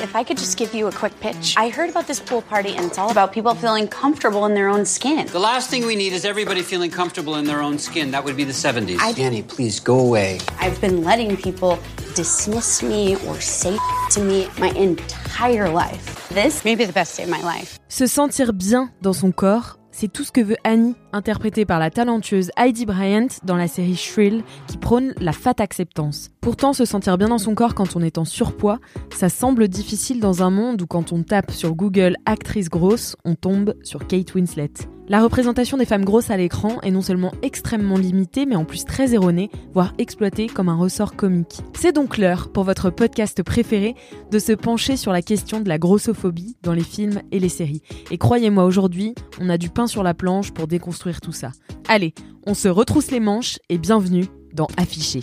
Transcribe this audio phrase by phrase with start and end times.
[0.00, 1.54] If I could just give you a quick pitch.
[1.56, 4.68] I heard about this pool party and it's all about people feeling comfortable in their
[4.68, 5.26] own skin.
[5.28, 8.10] The last thing we need is everybody feeling comfortable in their own skin.
[8.10, 8.98] That would be the 70s.
[9.00, 10.40] I- Danny, please go away.
[10.60, 11.78] I've been letting people
[12.14, 13.78] dismiss me or say
[14.10, 16.28] to me my entire life.
[16.30, 17.78] This may be the best day of my life.
[17.88, 21.88] Se sentir bien dans son corps, c'est tout ce que veut Annie, interprétée par la
[21.88, 26.30] talentueuse Heidi Bryant dans la série Shrill, qui prône la fat acceptance.
[26.40, 28.80] Pourtant, se sentir bien dans son corps quand on est en surpoids,
[29.14, 33.36] ça semble difficile dans un monde où quand on tape sur Google actrice grosse, on
[33.36, 34.72] tombe sur Kate Winslet.
[35.06, 38.86] La représentation des femmes grosses à l'écran est non seulement extrêmement limitée, mais en plus
[38.86, 41.60] très erronée, voire exploitée comme un ressort comique.
[41.74, 43.96] C'est donc l'heure, pour votre podcast préféré,
[44.30, 47.82] de se pencher sur la question de la grossophobie dans les films et les séries.
[48.10, 51.52] Et croyez-moi, aujourd'hui, on a du pain sur la planche pour déconstruire tout ça.
[51.88, 52.14] Allez,
[52.46, 55.20] on se retrousse les manches et bienvenue dans Affiché.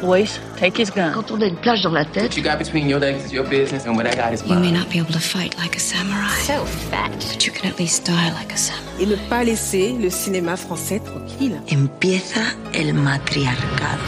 [0.00, 1.12] Boys, take his gun.
[1.12, 3.34] Quand on a une plage dans la tête, What you got between your legs is
[3.34, 4.78] your business, and what I got is You may mine.
[4.78, 7.10] not be able to fight like a samurai, So fat.
[7.18, 9.02] but you can at least die like a samurai.
[9.02, 11.60] Et ne pas laisser le cinéma français tranquille.
[11.68, 12.40] empieza
[12.72, 14.00] el matriarcado.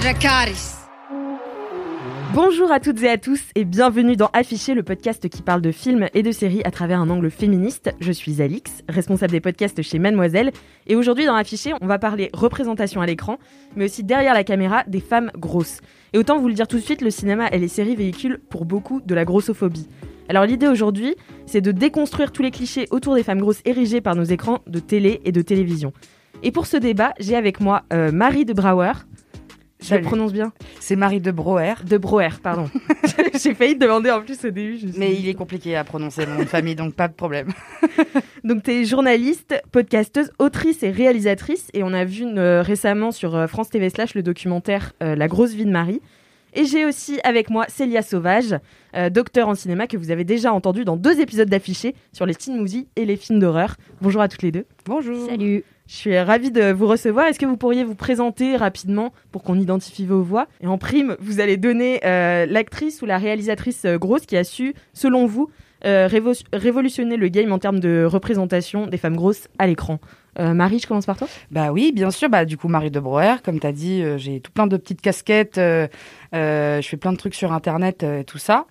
[2.35, 5.71] Bonjour à toutes et à tous et bienvenue dans Affiché, le podcast qui parle de
[5.71, 7.95] films et de séries à travers un angle féministe.
[8.01, 10.51] Je suis Alix, responsable des podcasts chez Mademoiselle,
[10.87, 13.37] et aujourd'hui dans Affiché, on va parler représentation à l'écran,
[13.77, 15.81] mais aussi derrière la caméra des femmes grosses.
[16.15, 18.65] Et autant vous le dire tout de suite, le cinéma et les séries véhiculent pour
[18.65, 19.89] beaucoup de la grossophobie.
[20.31, 24.17] Alors l'idée aujourd'hui, c'est de déconstruire tous les clichés autour des femmes grosses érigés par
[24.17, 25.93] nos écrans de télé et de télévision.
[26.43, 28.93] Et pour ce débat, j'ai avec moi euh, Marie de Brouwer.
[29.83, 32.69] Je le prononce bien C'est Marie de Broer, De Brouwer, pardon.
[33.43, 34.79] j'ai failli te demander en plus au début.
[34.79, 37.49] je mais il est compliqué à prononcer mon nom de famille, donc pas de problème.
[38.45, 41.69] Donc, tu es journaliste, podcasteuse, autrice et réalisatrice.
[41.75, 45.29] Et on a vu euh, récemment sur euh, France TV Slash le documentaire euh, La
[45.29, 46.01] grosse vie de Marie.
[46.55, 48.57] Et j'ai aussi avec moi Célia Sauvage,
[48.95, 52.35] euh, docteur en cinéma que vous avez déjà entendu dans deux épisodes d'affichés sur les
[52.35, 53.77] teen movies et les films d'horreur.
[54.03, 54.67] Bonjour à toutes les deux.
[54.85, 55.29] Bonjour.
[55.29, 55.65] Salut.
[55.89, 57.27] Je suis ravie de vous recevoir.
[57.27, 60.47] Est-ce que vous pourriez vous présenter rapidement pour qu'on identifie vos voix?
[60.61, 64.45] Et en prime, vous allez donner euh, l'actrice ou la réalisatrice euh, grosse qui a
[64.45, 65.51] su, selon vous,
[65.85, 69.99] euh, révo- révolutionner le game en termes de représentation des femmes grosses à l'écran.
[70.39, 71.29] Euh, Marie, je commence par toi.
[71.51, 72.31] Bah oui, bien sûr.
[72.31, 74.77] Bah du coup, Marie de Broer, comme tu as dit, euh, j'ai tout plein de
[74.77, 75.59] petites casquettes.
[75.59, 75.89] euh,
[76.33, 78.67] je fais plein de trucs sur Internet et tout ça.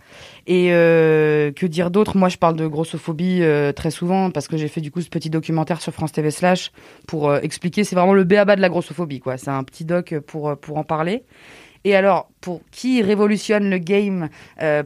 [0.48, 2.18] Et que dire d'autre?
[2.18, 3.44] Moi, je parle de grossophobie
[3.76, 6.72] très souvent parce que j'ai fait du coup ce petit documentaire sur France TV Slash
[7.08, 7.84] pour expliquer.
[7.84, 9.38] C'est vraiment le béaba de la grossophobie, quoi.
[9.38, 11.24] C'est un petit doc pour pour en parler.
[11.84, 14.30] Et alors, pour qui révolutionne le game?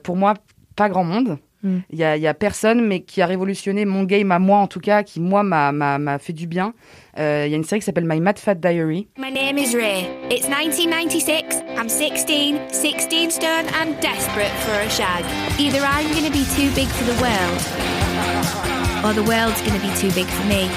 [0.03, 0.33] Pour moi,
[0.75, 1.37] pas grand monde.
[1.65, 1.77] Mm.
[1.89, 4.67] Il y, a, y a personne, mais qui a révolutionné mon game à moi, en
[4.67, 6.73] tout cas, qui, moi, m'a- fait du bien.
[7.17, 9.07] Euh, Il y a une série qui s'appelle My Mad Fat Diary.
[9.17, 10.05] My name is Ray.
[10.29, 11.63] It's 1996.
[11.77, 15.25] I'm 16, 16 stone, and desperate for a shag.
[15.59, 17.61] Either I'm gonna be too big for the world,
[19.03, 20.69] or the world's gonna be too big for me.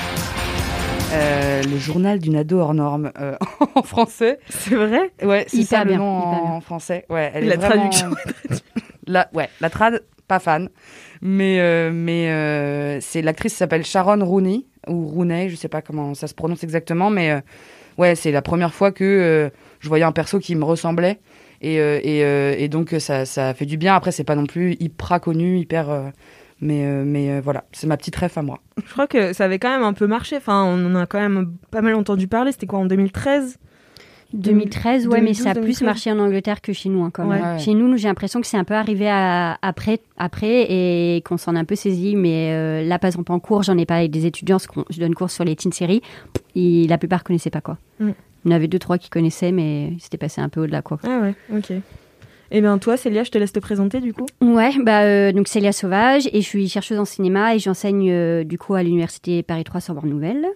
[1.11, 3.35] Euh, le journal d'une ado hors norme euh,
[3.75, 4.39] en français.
[4.51, 5.11] C'est vrai?
[5.23, 7.07] Ouais, c'est Hyper ça le bien, nom hyper en, français.
[7.09, 7.89] Ouais, elle La est vraiment...
[7.89, 8.11] traduction.
[9.09, 10.69] La, ouais, la trad, pas fan.
[11.23, 16.15] Mais, euh, mais euh, c'est l'actrice s'appelle Sharon Rooney, ou Rooney, je sais pas comment
[16.15, 17.41] ça se prononce exactement, mais euh,
[17.97, 21.19] ouais, c'est la première fois que je voyais un perso qui me ressemblait.
[21.61, 23.97] Et, et, donc, ça, ça fait du bien.
[23.97, 26.13] Après, c'est pas non plus hyper connu, hyper.
[26.61, 28.61] mais mais voilà, c'est ma petite ref à moi.
[28.77, 30.37] Je crois que ça avait quand même un peu marché.
[30.37, 32.53] Enfin, on en a quand même pas mal entendu parler.
[32.53, 33.59] C'était quoi en 2013
[34.35, 37.55] 2013, ouais, mais ça a 2012, plus marché en Angleterre que chez nous hein, même.
[37.55, 37.59] Ouais.
[37.59, 41.57] Chez nous, j'ai l'impression que c'est un peu arrivé à- après, après et qu'on s'en
[41.57, 42.15] a un peu saisi.
[42.15, 44.59] Mais euh, là, par exemple, en cours, j'en ai parlé avec des étudiants,
[44.91, 46.03] je donne cours sur les teen séries.
[46.55, 47.79] Et la plupart connaissaient pas quoi.
[48.01, 48.11] Mm.
[48.45, 50.99] Il y en avait deux, trois qui connaissaient, mais c'était passé un peu au-delà quoi.
[51.05, 51.73] Ah ouais, ok.
[52.51, 54.27] Et bien toi, Célia, je te laisse te présenter du coup.
[54.41, 58.45] Ouais, bah euh, donc Célia Sauvage et je suis chercheuse en cinéma et j'enseigne euh,
[58.45, 60.47] du coup à l'université Paris 3 Sorbonne Nouvelle.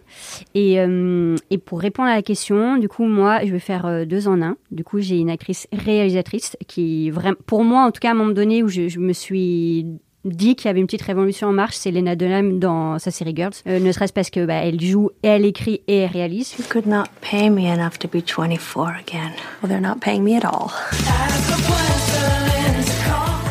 [0.54, 4.28] Et, euh, et pour répondre à la question, du coup moi je vais faire deux
[4.28, 4.56] en un.
[4.70, 7.12] Du coup j'ai une actrice réalisatrice qui
[7.46, 9.86] pour moi en tout cas à un moment donné où je me suis
[10.24, 13.34] dit qu'il y avait une petite révolution en marche, c'est Lena Dunham dans sa série
[13.34, 13.54] Girls.
[13.66, 16.54] Euh, ne serait-ce parce que bah, elle joue et elle écrit et elle réalise.
[16.58, 19.32] You could not pay me enough to be 24 again.
[19.62, 20.70] Well, they're not paying me at all.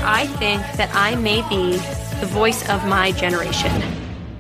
[0.04, 1.78] I think that I may be
[2.20, 3.72] the voice of my generation,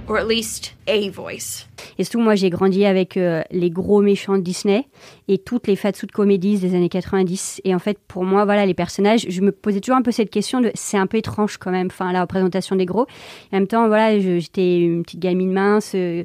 [0.08, 1.68] or at least a voice.
[1.98, 4.88] Et surtout, moi, j'ai grandi avec euh, les gros méchants de Disney
[5.28, 7.62] et toutes les fat de comédies des années 90.
[7.64, 10.30] Et en fait, pour moi, voilà, les personnages, je me posais toujours un peu cette
[10.30, 13.06] question de c'est un peu étrange quand même, enfin, la représentation des gros.
[13.52, 15.94] Et en même temps, voilà, j'étais une petite gamine mince.
[15.96, 16.24] euh,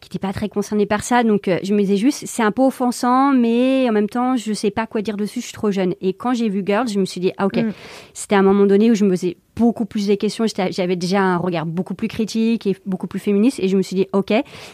[0.00, 2.52] qui n'était pas très concernée par ça, donc euh, je me disais juste, c'est un
[2.52, 5.70] peu offensant, mais en même temps, je sais pas quoi dire dessus, je suis trop
[5.70, 5.94] jeune.
[6.02, 7.72] Et quand j'ai vu Girls, je me suis dit, ah ok, Mm.
[8.12, 11.38] c'était un moment donné où je me posais beaucoup plus des questions, j'avais déjà un
[11.38, 14.32] regard beaucoup plus critique et beaucoup plus féministe, et je me suis dit, ok.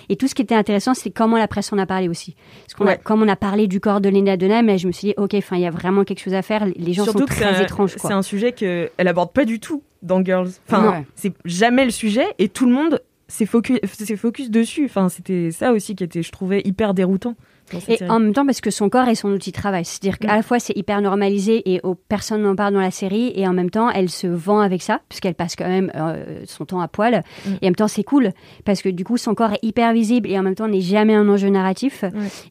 [0.09, 2.35] Et tout ce qui était intéressant, c'est comment la presse en a parlé aussi.
[2.67, 4.93] Parce qu'on a, comme on a parlé du corps de Lena Dunham, et je me
[4.93, 7.21] suis dit, ok, enfin, il y a vraiment quelque chose à faire, les gens Surtout
[7.21, 7.95] sont très un- étranges.
[7.97, 10.51] C'est un sujet qu'elle aborde pas du tout dans Girls.
[10.69, 14.87] Enfin, c'est jamais le sujet et tout le monde s'est focus, s'est focus dessus.
[14.87, 17.35] Enfin, c'était ça aussi qui était, je trouvais, hyper déroutant.
[17.75, 18.11] Et série.
[18.11, 19.85] en même temps, parce que son corps est son outil de travail.
[19.85, 20.27] C'est-à-dire Mm.
[20.27, 23.33] qu'à la fois, c'est hyper normalisé et oh, personne n'en parle dans la série.
[23.35, 26.65] Et en même temps, elle se vend avec ça, puisqu'elle passe quand même euh, son
[26.65, 27.23] temps à poil.
[27.47, 27.51] Mm.
[27.63, 28.33] Et en même temps, c'est cool,
[28.65, 31.15] parce que du coup, son corps est hyper visible et en même temps, n'est jamais
[31.15, 32.05] un enjeu narratif.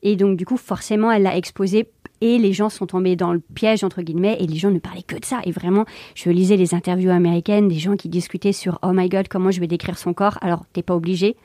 [0.03, 1.87] Et donc, du coup, forcément, elle l'a exposé.
[2.21, 5.03] Et les gens sont tombés dans le piège, entre guillemets, et les gens ne parlaient
[5.03, 5.39] que de ça.
[5.45, 5.85] Et vraiment,
[6.15, 9.59] je lisais les interviews américaines, des gens qui discutaient sur Oh my god, comment je
[9.59, 10.37] vais décrire son corps.
[10.41, 11.35] Alors, t'es pas obligé,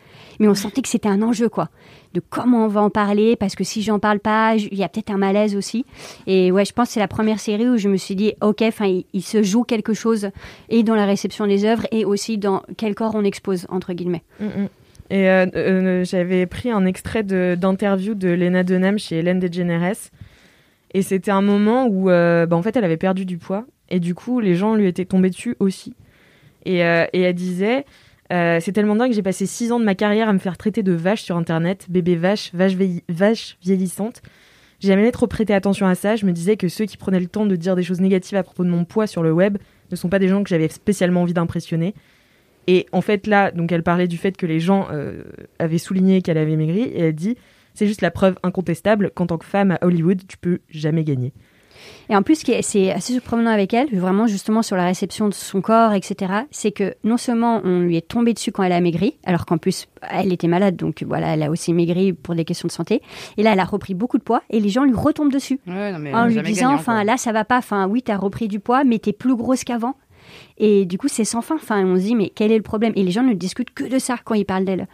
[0.41, 1.69] mais on sentait que c'était un enjeu, quoi
[2.15, 4.89] de comment on va en parler, parce que si j'en parle pas, il y a
[4.89, 5.85] peut-être un malaise aussi.
[6.27, 8.63] Et ouais, je pense que c'est la première série où je me suis dit, ok,
[8.63, 10.31] enfin, il, se joue quelque chose,
[10.69, 14.23] et dans la réception des œuvres, et aussi dans quel corps on expose, entre guillemets.
[14.39, 14.69] Mm, mm.
[15.11, 20.11] Et euh, euh, j'avais pris un extrait d'interview de, Lena Dunham chez Hélène DeGeneres.
[20.95, 23.67] Et c'était un moment où, euh, bah, en fait, elle avait perdu du poids.
[23.91, 25.95] Et du coup, les gens lui étaient tombés dessus aussi.
[26.65, 27.85] Et, euh, et elle disait
[28.33, 30.57] euh, C'est tellement dingue que j'ai passé six ans de ma carrière à me faire
[30.57, 32.75] traiter de vache sur Internet, bébé vache, vache,
[33.09, 34.23] vache vieillissante.
[34.79, 36.15] J'ai jamais trop prêté attention à ça.
[36.15, 38.43] Je me disais que ceux qui prenaient le temps de dire des choses négatives à
[38.45, 39.59] propos de mon poids sur le web
[39.91, 41.95] ne sont pas des gens que j'avais spécialement envie d'impressionner.
[42.67, 44.89] Et en fait, là, donc elle parlait du fait que les gens
[45.59, 47.37] avaient souligné qu'elle avait maigri, et elle dit
[47.75, 51.33] c'est juste la preuve incontestable qu'en tant que femme à Hollywood, tu peux jamais gagner.
[52.09, 54.85] Et en plus, ce qui est- c'est assez surprenant avec elle, vraiment justement sur la
[54.85, 58.63] réception de son corps, etc., c'est que non seulement on lui est tombé dessus quand
[58.63, 62.13] elle a maigri, alors qu'en plus elle était malade, donc voilà, elle a aussi maigri
[62.13, 63.03] pour des questions de santé.
[63.37, 65.59] Et là, elle a repris beaucoup de poids, et les gens lui retombent dessus.
[65.67, 68.49] Ouais, non, mais en lui disant, enfin là, ça va pas, enfin oui, t'as repris
[68.49, 69.95] du poids, mais t'es plus grosse qu'avant.
[70.59, 71.57] Et du coup, c'est sans fin.
[71.57, 72.93] Enfin, on se dit, mais quel est le problème?
[72.97, 74.87] Et les gens ne discutent que de ça quand ils parlent d'elle.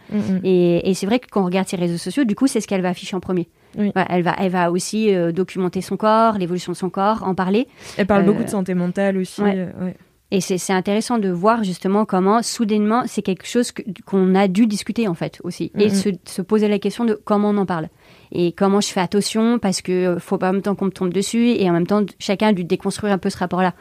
[0.43, 2.67] Et, et c'est vrai que quand on regarde ses réseaux sociaux, du coup, c'est ce
[2.67, 3.47] qu'elle va afficher en premier.
[3.77, 3.91] Oui.
[3.93, 7.35] Voilà, elle, va, elle va aussi euh, documenter son corps, l'évolution de son corps, en
[7.35, 7.67] parler.
[7.97, 9.41] Elle parle Euh, beaucoup de santé mentale aussi.
[9.41, 9.53] ouais.
[9.55, 9.95] euh, ouais.
[10.33, 13.73] Et c'est c'est intéressant de voir justement comment, soudainement, c'est quelque chose
[14.05, 15.73] qu'on a dû discuter en fait aussi.
[15.77, 17.89] Et se, se poser la question de comment on en parle.
[18.31, 20.91] Et comment je fais attention parce que euh, faut pas en même temps qu'on me
[20.91, 23.73] tombe dessus et en même temps chacun a dû déconstruire un peu ce rapport-là.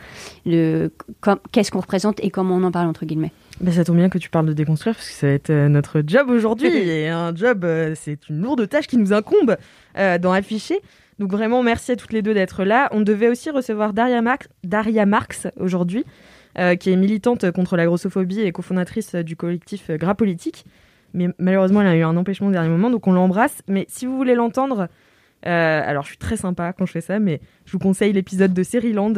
[0.45, 0.91] Le
[1.53, 3.33] Qu'est-ce qu'on représente et comment on en parle entre guillemets.
[3.61, 5.69] Ben, ça tombe bien que tu parles de déconstruire parce que ça va être euh,
[5.69, 6.69] notre job aujourd'hui.
[6.75, 9.57] et un job, euh, c'est une lourde tâche qui nous incombe
[9.99, 10.81] euh, dans Afficher.
[11.19, 12.89] Donc vraiment, merci à toutes les deux d'être là.
[12.93, 16.05] On devait aussi recevoir Daria, Marx, Daria Marx aujourd'hui,
[16.59, 20.65] euh, qui est militante contre la grossophobie et cofondatrice du collectif Gras Politique.
[21.15, 23.63] Mais malheureusement, elle a eu un empêchement au dernier moment, donc on l'embrasse.
[23.69, 24.89] Mais si vous voulez l'entendre,
[25.47, 28.53] euh, alors je suis très sympa quand je fais ça, mais je vous conseille l'épisode
[28.53, 29.15] de Série-Land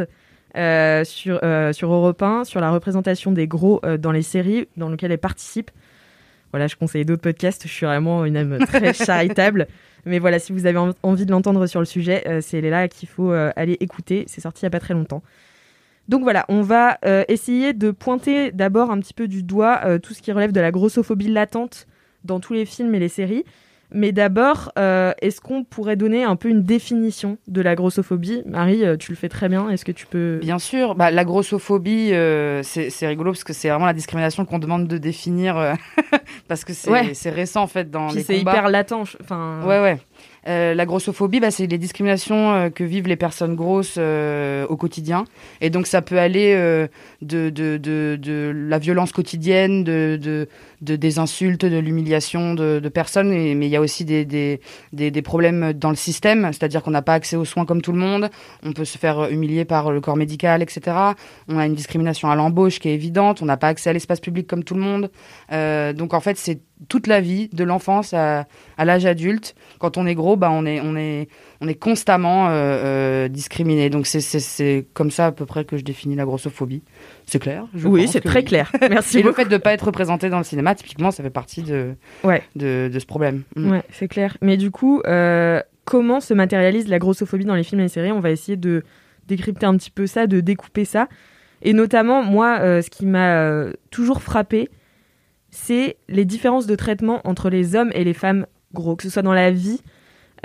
[0.56, 4.68] euh, sur, euh, sur Europe 1, sur la représentation des gros euh, dans les séries
[4.76, 5.70] dans lesquelles elle participe.
[6.52, 9.66] Voilà, je conseille d'autres podcasts, je suis vraiment une âme très charitable.
[10.04, 12.88] Mais voilà, si vous avez en- envie de l'entendre sur le sujet, euh, c'est là
[12.88, 14.24] qu'il faut aller écouter.
[14.26, 15.22] C'est sorti il n'y a pas très longtemps.
[16.08, 19.98] Donc voilà, on va euh, essayer de pointer d'abord un petit peu du doigt euh,
[19.98, 21.86] tout ce qui relève de la grossophobie latente
[22.24, 23.44] dans tous les films et les séries.
[23.94, 28.42] Mais d'abord, euh, est-ce qu'on pourrait donner un peu une définition de la grossophobie?
[28.46, 29.68] Marie, tu le fais très bien.
[29.68, 30.38] Est-ce que tu peux...
[30.40, 32.08] Bien sûr, bah, la grossophobie,
[32.62, 35.76] c'est c'est rigolo parce que c'est vraiment la discrimination qu'on demande de définir
[36.48, 37.12] parce que c'est Ouais.
[37.12, 38.52] c'est récent en fait dans Puis les c'est combats.
[38.52, 38.92] hyper latent.
[39.20, 39.98] Enfin, Ouais, ouais.
[40.48, 44.76] Euh, la grossophobie, bah, c'est les discriminations euh, que vivent les personnes grosses euh, au
[44.76, 45.24] quotidien.
[45.60, 46.54] Et donc, ça peut aller
[47.20, 50.48] de, la violence quotidienne, de, de,
[50.80, 53.30] de- des insultes, de l'humiliation de, personnes.
[53.30, 54.24] Mais il y a aussi des,
[54.92, 57.98] des, problèmes dans le système, c'est-à-dire qu'on n'a pas accès aux soins comme tout le
[57.98, 58.28] monde.
[58.64, 60.96] On peut se faire humilier par le corps médical, etc.
[61.48, 63.42] On a une discrimination à l'embauche qui est évidente.
[63.42, 65.10] On n'a pas accès à l'espace public comme tout le monde.
[65.96, 68.46] Donc, en fait, c'est toute la vie, de l'enfance à,
[68.78, 69.54] à l'âge adulte.
[69.78, 71.28] Quand on est gros, bah on est on est
[71.60, 73.90] on est constamment euh, euh, discriminé.
[73.90, 76.82] Donc c'est c'est c'est comme ça à peu près que je définis la grossophobie.
[77.26, 78.44] C'est clair je Oui, c'est très oui.
[78.44, 78.70] clair.
[78.90, 81.30] Merci Et le fait de ne pas être représenté dans le cinéma, typiquement, ça fait
[81.30, 82.42] partie de Ouais.
[82.56, 83.42] de, de ce problème.
[83.56, 83.70] Mm.
[83.70, 84.36] Ouais, c'est clair.
[84.42, 88.12] Mais du coup, euh, comment se matérialise la grossophobie dans les films et les séries?
[88.12, 88.82] On va essayer de
[89.28, 91.08] décrypter un petit peu ça, de découper ça.
[91.62, 94.68] Et notamment, moi, euh, ce qui m'a toujours frappé,
[95.52, 99.22] c'est les différences de traitement entre les hommes et les femmes gros, que ce soit
[99.22, 99.80] dans la vie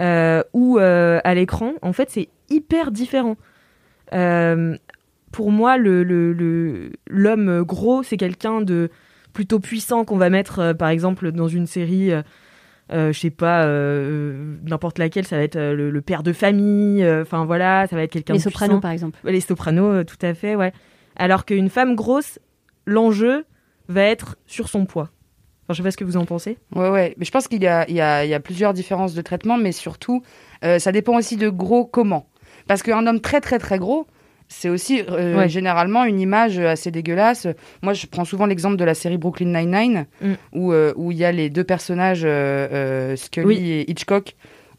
[0.01, 1.73] euh, ou euh, à l'écran.
[1.81, 3.35] En fait, c'est hyper différent.
[4.13, 4.75] Euh,
[5.31, 8.89] pour moi, le, le- le- l'homme gros, c'est quelqu'un de
[9.33, 12.11] plutôt puissant qu'on va mettre, par exemple, dans une série,
[12.91, 16.33] euh, je sais pas, euh, n'importe laquelle, ça va être euh, le, le père de
[16.33, 18.81] famille, enfin voilà, ça va être quelqu'un Les de sopranos, puissant.
[18.81, 19.19] par exemple.
[19.25, 20.73] Les sopranos, tout à fait, ouais.
[21.15, 22.39] Alors qu'une femme grosse,
[22.85, 23.45] l'enjeu
[23.87, 25.09] va être sur son poids.
[25.63, 26.57] Enfin, je sais pas ce que vous en pensez.
[26.75, 27.13] Ouais, ouais.
[27.17, 30.21] Mais je pense qu'il y a, y, y plusieurs différences de traitement, mais surtout,
[30.63, 32.27] euh, ça dépend aussi de gros comment.
[32.67, 34.07] Parce qu'un homme très, très, très gros,
[34.47, 35.49] c'est aussi euh, Ouais.
[35.49, 37.47] généralement une image assez dégueulasse.
[37.81, 40.33] Moi, je prends souvent l'exemple de la série Brooklyn Nine-Nine, Mm.
[40.53, 42.25] où euh, où il y a les deux personnages,
[43.17, 43.57] Scully Oui.
[43.71, 44.35] et Hitchcock,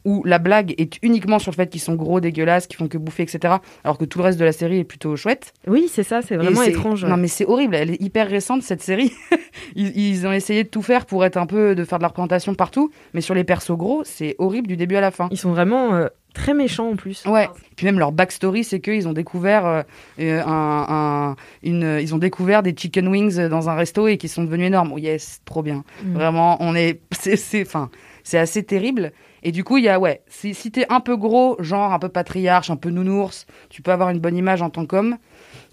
[0.08, 2.96] où la blague est uniquement sur le fait qu'ils sont gros, dégueulasses, qu'ils font que
[2.98, 3.56] bouffer, etc.
[3.84, 5.52] Alors que tout le reste de la série est plutôt chouette.
[5.66, 7.04] Oui, c'est ça, c'est vraiment étrange.
[7.04, 7.10] ouais.
[7.10, 7.74] Non, mais c'est horrible.
[7.74, 9.12] Elle est hyper récente, cette série.
[9.76, 12.08] ils, ils ont essayé de tout faire pour être un peu, de faire de la
[12.08, 12.90] représentation partout.
[13.14, 15.28] Mais sur les persos gros, c'est horrible du début à la fin.
[15.30, 17.24] Ils sont vraiment euh, très méchants en plus.
[17.26, 17.48] Ouais.
[17.76, 19.82] Puis même leur backstory, c'est qu'ils ont découvert euh,
[20.20, 24.28] euh, un, un- une, ils ont découvert des chicken wings dans un resto et qui
[24.28, 24.92] sont devenus énormes.
[24.94, 25.84] Oh yes, trop bien.
[26.02, 26.12] Mm.
[26.14, 27.90] Vraiment, on est, c'est, enfin,
[28.24, 29.12] c'est assez terrible.
[29.42, 31.99] Et du coup, il y a, ouais, si, si t'es un peu gros, genre un
[31.99, 35.16] peu patriarche, un peu nounours, tu peux avoir une bonne image en tant qu'homme.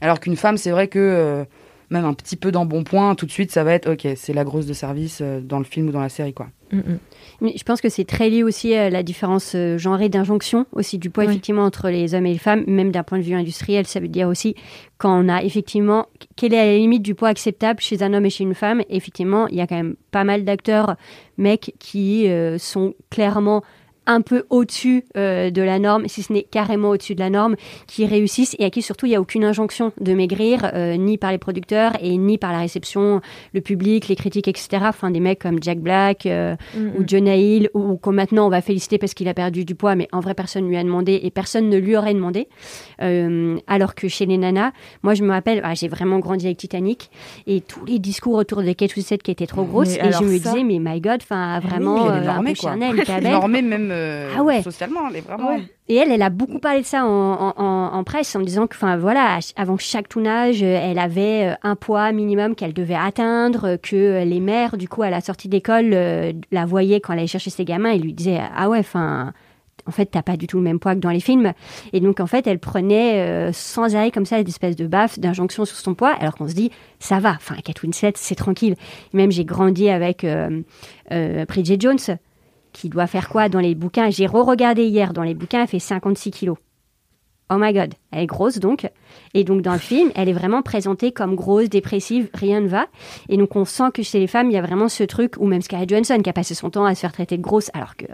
[0.02, 1.46] Alors qu'une femme, c'est vrai que euh,
[1.90, 4.66] même un petit peu d'embonpoint, tout de suite, ça va être, ok, c'est la grosse
[4.66, 6.48] de service euh, dans le film ou dans la série, quoi.
[6.72, 7.00] Mm, mm.
[7.42, 10.98] Mais je pense que c'est très lié aussi à la différence euh, genrée d'injonction, aussi
[10.98, 11.32] du poids Oui.
[11.32, 14.08] effectivement entre les hommes et les femmes, même d'un point de vue industriel, ça veut
[14.08, 14.56] dire aussi
[14.98, 18.30] quand on a effectivement quelle est la limite du poids acceptable chez un homme et
[18.30, 18.82] chez une femme?
[18.90, 20.96] Effectivement, il y a quand même pas mal d'acteurs
[21.38, 23.64] mecs qui euh, sont clairement
[24.08, 27.56] un peu au-dessus euh, de la norme, si ce n'est carrément au-dessus de la norme,
[27.88, 31.18] qui réussissent et à qui surtout il n'y a aucune injonction de maigrir, euh, ni
[31.18, 33.22] par les producteurs et ni par la réception,
[33.54, 34.68] le public, les critiques, etc.
[34.84, 38.50] Enfin, des mecs comme Jack Black euh, Mm, ou Jonah Hill, ou qu'on maintenant on
[38.50, 41.20] va féliciter parce qu'il a perdu du poids, mais en vrai personne lui a demandé
[41.24, 42.48] et personne ne lui aurait demandé.
[43.02, 44.72] Euh, alors que chez les nanas,
[45.04, 47.10] moi je me rappelle, ah, j'ai vraiment grandi avec Titanic
[47.48, 50.24] et tous les discours autour de Kate Winslet qui étaient trop grosses Mais et je
[50.24, 53.24] me ça- disais mais my God, enfin oui, vraiment est euh, un normée, peu belle.
[53.32, 54.62] Normée même euh, Ah ouais.
[54.62, 55.58] socialement, elle est vraiment.
[55.88, 58.76] Et elle, elle a beaucoup parlé de ça en, en- en- presse en disant que,
[58.76, 63.78] enfin voilà, avant chaque tournage, euh, elle avait euh, un poids minimum qu'elle devait atteindre,
[63.78, 65.90] que les mères, du coup, à la sortie d'école,
[66.52, 69.34] la voyaient quand elle allait chercher ses gamins et lui disaient ah ouais, enfin.
[69.88, 71.54] En fait, t'as pas du tout le même poids que dans les films.
[71.94, 75.20] Et donc, en fait, elle prenait euh, sans arrêt comme ça des espèces de baffes,
[75.20, 77.34] d'injonctions sur son poids, alors qu'on se dit, ça va.
[77.36, 78.74] Enfin, Kate Winslet, c'est tranquille.
[79.14, 80.62] Même j'ai grandi avec euh,
[81.12, 82.00] euh, Bridget Jones,
[82.76, 84.10] qui doit faire quoi dans les bouquins?
[84.10, 86.58] J'ai re-regardé hier, dans les bouquins, elle fait 56 kilos.
[87.52, 88.90] Oh my god, elle est grosse donc.
[89.36, 92.88] Et donc dans le film, elle est vraiment présentée comme grosse, dépressive, rien ne va.
[93.30, 95.46] Et donc on sent que chez les femmes, il y a vraiment ce truc, ou
[95.46, 97.96] même Scarlett Johansson qui a passé son temps à se faire traiter de grosse, alors
[97.96, 98.10] qu'il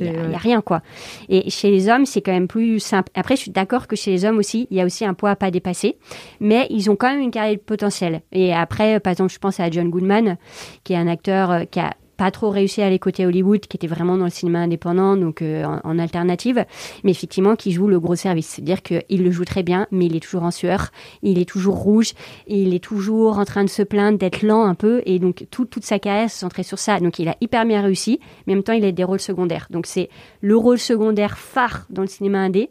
[0.00, 0.80] n'y a, rien quoi.
[1.28, 3.12] Et chez les hommes, c'est quand même plus simple.
[3.14, 5.30] Après, je suis d'accord que chez les hommes aussi, il y a aussi un poids
[5.30, 5.98] à pas dépasser,
[6.40, 8.22] mais ils ont quand même une carrière potentielle.
[8.32, 10.38] Et après, par exemple, je pense à John Goodman,
[10.82, 13.76] qui est un acteur euh, qui a pas trop réussi à aller côté Hollywood, qui
[13.76, 16.64] était vraiment dans le cinéma indépendant, donc euh, en, alternative,
[17.04, 18.46] mais effectivement qui joue le gros service.
[18.46, 20.90] C'est-à-dire qu'il le joue très bien, mais il est toujours en sueur,
[21.22, 22.12] il est toujours rouge,
[22.46, 25.66] il est toujours en train de se plaindre d'être lent un peu, et donc tout-
[25.66, 27.00] toute sa carrière se centrait sur ça.
[27.00, 29.66] Donc il a hyper bien réussi, mais en même temps il a des rôles secondaires.
[29.70, 30.08] Donc c'est
[30.40, 32.70] le rôle secondaire phare dans le cinéma indé,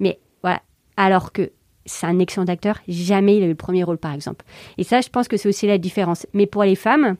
[0.00, 0.62] mais voilà.
[0.96, 1.50] Alors que
[1.86, 4.44] c'est un excellent acteur, jamais il a eu le premier rôle par exemple.
[4.78, 6.26] Et ça, je pense que c'est aussi la différence.
[6.32, 7.16] Mais pour les femmes,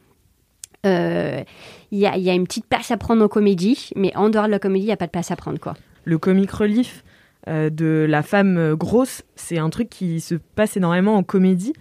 [0.85, 1.43] euh,
[1.91, 4.47] il y, a, y a une petite place à prendre en comédie, mais en dehors
[4.47, 5.75] de la comédie, il n'y a pas de place à prendre, quoi.
[6.05, 7.05] Le comic relief
[7.49, 11.73] euh, de la femme euh, grosse, c'est un truc qui se passe énormément en comédie,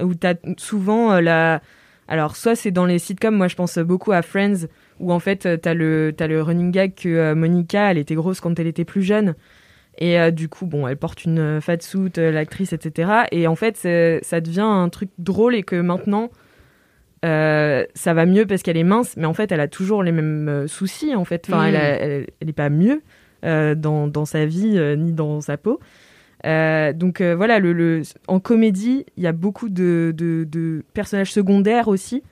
[0.00, 1.60] où tu as souvent la...
[2.06, 4.66] Alors, soit c'est dans les sitcoms, moi je pense beaucoup à Friends,
[4.98, 8.58] où en fait tu as le, le running gag que Monica, elle était grosse quand
[8.58, 9.34] elle était plus jeune.
[9.98, 13.24] Et du coup, bon, elle porte une fat suit, l'actrice, etc.
[13.32, 13.76] Et en fait,
[14.22, 16.30] ça devient un truc drôle et que maintenant,
[17.24, 20.12] euh, ça va mieux parce qu'elle est mince, mais en fait, elle a toujours les
[20.12, 21.46] mêmes euh, soucis, en fait.
[21.48, 21.66] Enfin, Mm.
[21.68, 23.02] elle, a- elle, elle est pas mieux
[23.44, 25.80] euh, dans, dans sa vie euh, ni dans sa peau.
[26.44, 31.88] Donc voilà, le, le- en comédie, il y a beaucoup de, de, de personnages secondaires
[31.88, 32.22] aussi.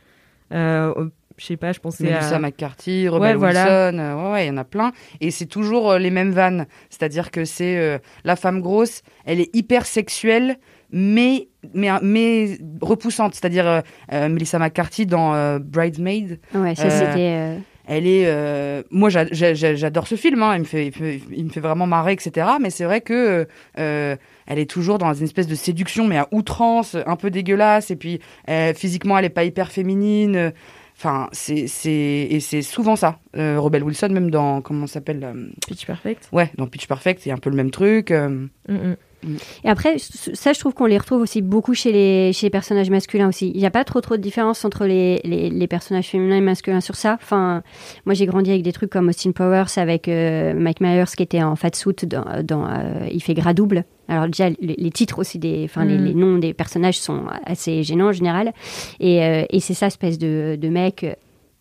[1.38, 2.38] Je sais pas, je pensais Melissa à...
[2.38, 3.90] McCarthy, Rebel Ouais, voilà.
[3.90, 4.92] Wilson, ouais, ouais, il y en a plein.
[5.20, 6.66] Et c'est toujours les mêmes vannes.
[6.88, 10.56] C'est-à-dire que c'est la femme grosse, elle est hyper sexuelle,
[10.98, 13.34] mais, mais, mais repoussante.
[13.34, 13.80] C'est-à-dire euh,
[14.12, 16.40] euh, Melissa McCarthy dans euh, Bridesmaid.
[16.54, 17.14] Ouais, ça Euh, c'était.
[17.18, 20.86] euh, Elle est, euh, moi j'a- j'a- j'a- j'adore ce film, hein, il, me fait,
[20.86, 22.48] il, me fait, il me fait vraiment marrer, etc.
[22.60, 23.46] Mais c'est vrai que
[23.78, 24.16] euh,
[24.48, 27.92] elle est toujours dans une espèce de séduction, mais à outrance, un peu dégueulasse.
[27.92, 30.52] Et puis euh, physiquement, elle est pas hyper féminine.
[30.98, 33.18] Enfin, c'est c'est et c'est souvent ça.
[33.36, 36.28] Euh, Rebel Wilson, même dans comment ça s'appelle euh, Pitch Perfect.
[36.32, 38.10] Ouais, dans Pitch Perfect, c'est un peu le même truc.
[38.10, 38.46] euh.
[38.68, 38.94] Mm,
[39.24, 39.36] mm.
[39.64, 42.90] Et après, ça, je trouve qu'on les retrouve aussi beaucoup chez les, chez les personnages
[42.90, 43.50] masculins aussi.
[43.54, 46.40] Il n'y a pas trop trop de différence entre les, les, les personnages féminins et
[46.40, 47.18] masculins sur ça.
[47.20, 47.62] Enfin,
[48.04, 51.42] moi, j'ai grandi avec des trucs comme Austin Powers avec euh, Mike Myers qui était
[51.42, 53.84] en fat suit dans, dans euh, Il fait gras double.
[54.08, 56.04] Alors déjà, les, les titres aussi, des, enfin, les, Mm.
[56.04, 58.52] les noms des personnages sont assez gênants en général.
[59.00, 61.04] Et, euh, et c'est ça, espèce de, de mec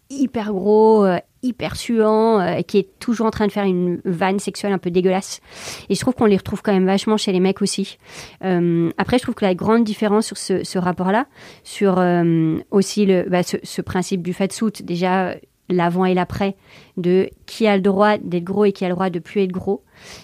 [0.09, 1.05] hyper gros,
[1.45, 4.91] hyper suant, euh, qui est toujours en train de faire une vanne sexuelle un peu
[4.91, 5.41] dégueulasse.
[5.89, 7.97] Et je trouve qu'on les retrouve quand même vachement chez les mecs aussi.
[8.43, 11.27] Euh, après, je trouve que la grande différence sur ce, rapport-là,
[11.63, 15.35] sur euh, aussi le, bah, ce, principe du fat suit, déjà
[15.69, 16.55] l'avant et l'après,
[16.97, 19.51] de qui a le droit d'être gros et qui a le droit de plus être
[19.51, 19.83] gros.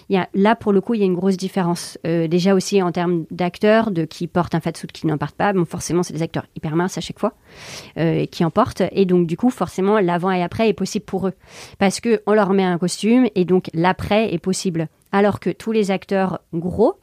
[0.09, 1.97] Il y a, là, pour le coup, il y a une grosse différence.
[2.05, 5.35] Euh, déjà aussi en termes d'acteurs, de qui portent un fat suit, qui n'en portent
[5.35, 5.53] pas.
[5.53, 7.33] Bon, forcément, c'est des acteurs hyper minces à chaque fois
[7.97, 8.83] euh, qui en portent.
[8.91, 11.33] Et donc, du coup, forcément, l'avant et l'après est possible pour eux.
[11.79, 14.87] Parce que on leur met un costume et donc l'après est possible.
[15.11, 16.95] Alors que tous les acteurs gros,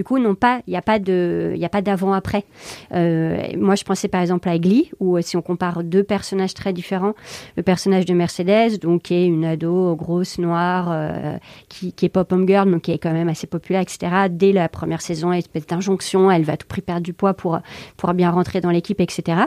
[0.00, 2.46] du coup, n'ont pas, il n'y a pas d'avant-après.
[2.94, 6.54] Euh, moi, je pensais par exemple à Glee, où euh, si on compare deux personnages
[6.54, 7.12] très différents,
[7.58, 11.36] le personnage de Mercedes, donc qui est une ado grosse noire, euh,
[11.68, 14.10] qui, est pop home girl, donc qui est quand même assez populaire, etc.
[14.30, 17.58] Dès la première saison, espèce d'injonction, elle va tout prix perdre du poids pour
[17.98, 19.42] pour bien rentrer dans l'équipe, etc.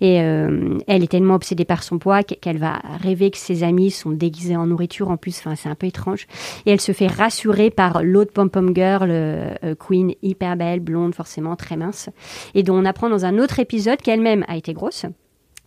[0.00, 3.92] Et elle est tellement obsédée par son poids qu- qu'elle va rêver que ses amis
[3.92, 5.44] sont déguisés en nourriture en plus.
[5.54, 6.26] C'est un peu étrange.
[6.66, 11.56] Et elle se fait rassurer par l'autre pom-pom girl, euh, euh, Hyper belle, blonde, forcément
[11.56, 12.08] très mince,
[12.54, 15.06] et dont on apprend dans un autre épisode qu'elle-même a été grosse.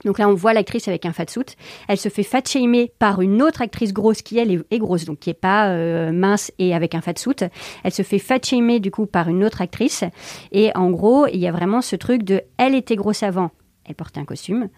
[0.03, 1.55] Donc là, on voit l'actrice avec un fat suit.
[1.88, 5.20] Elle se fait fat shamer par une autre actrice grosse qui, elle, est, grosse, donc
[5.20, 7.36] qui est pas euh, mince et avec un fat suit.
[7.84, 10.03] Elle se fait fat shamer, du coup, par une autre actrice.
[10.51, 13.51] Et en gros, il y a vraiment ce truc de elle était grosse avant.
[13.88, 14.70] Elle portait un costume.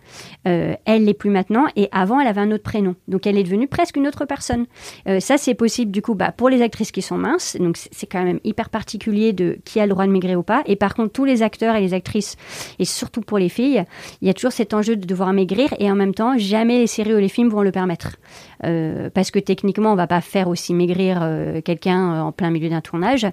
[0.47, 1.65] Euh, elle l'est plus maintenant.
[1.75, 2.95] Et avant, elle avait un autre prénom.
[3.07, 4.65] Donc, elle est devenue presque une autre personne.
[5.07, 7.55] Euh, ça, c'est possible, du coup, bah, pour les actrices qui sont minces.
[7.59, 10.61] Donc, c'est quand même hyper particulier de qui a le droit de maigrir ou pas.
[10.65, 12.35] Et par contre, tous les acteurs et les actrices,
[12.79, 13.85] et surtout pour les filles,
[14.21, 15.73] il y a toujours cet enjeu de devoir maigrir.
[15.79, 18.17] Et en même temps, jamais les séries ou les films vont le permettre.
[18.65, 22.69] Euh, parce que techniquement, on va pas faire aussi maigrir euh, quelqu'un en plein milieu
[22.69, 23.25] d'un tournage.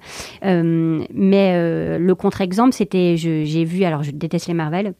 [0.42, 4.94] Mais le contre-exemple, c'était, j'ai vu, alors je déteste les Marvel,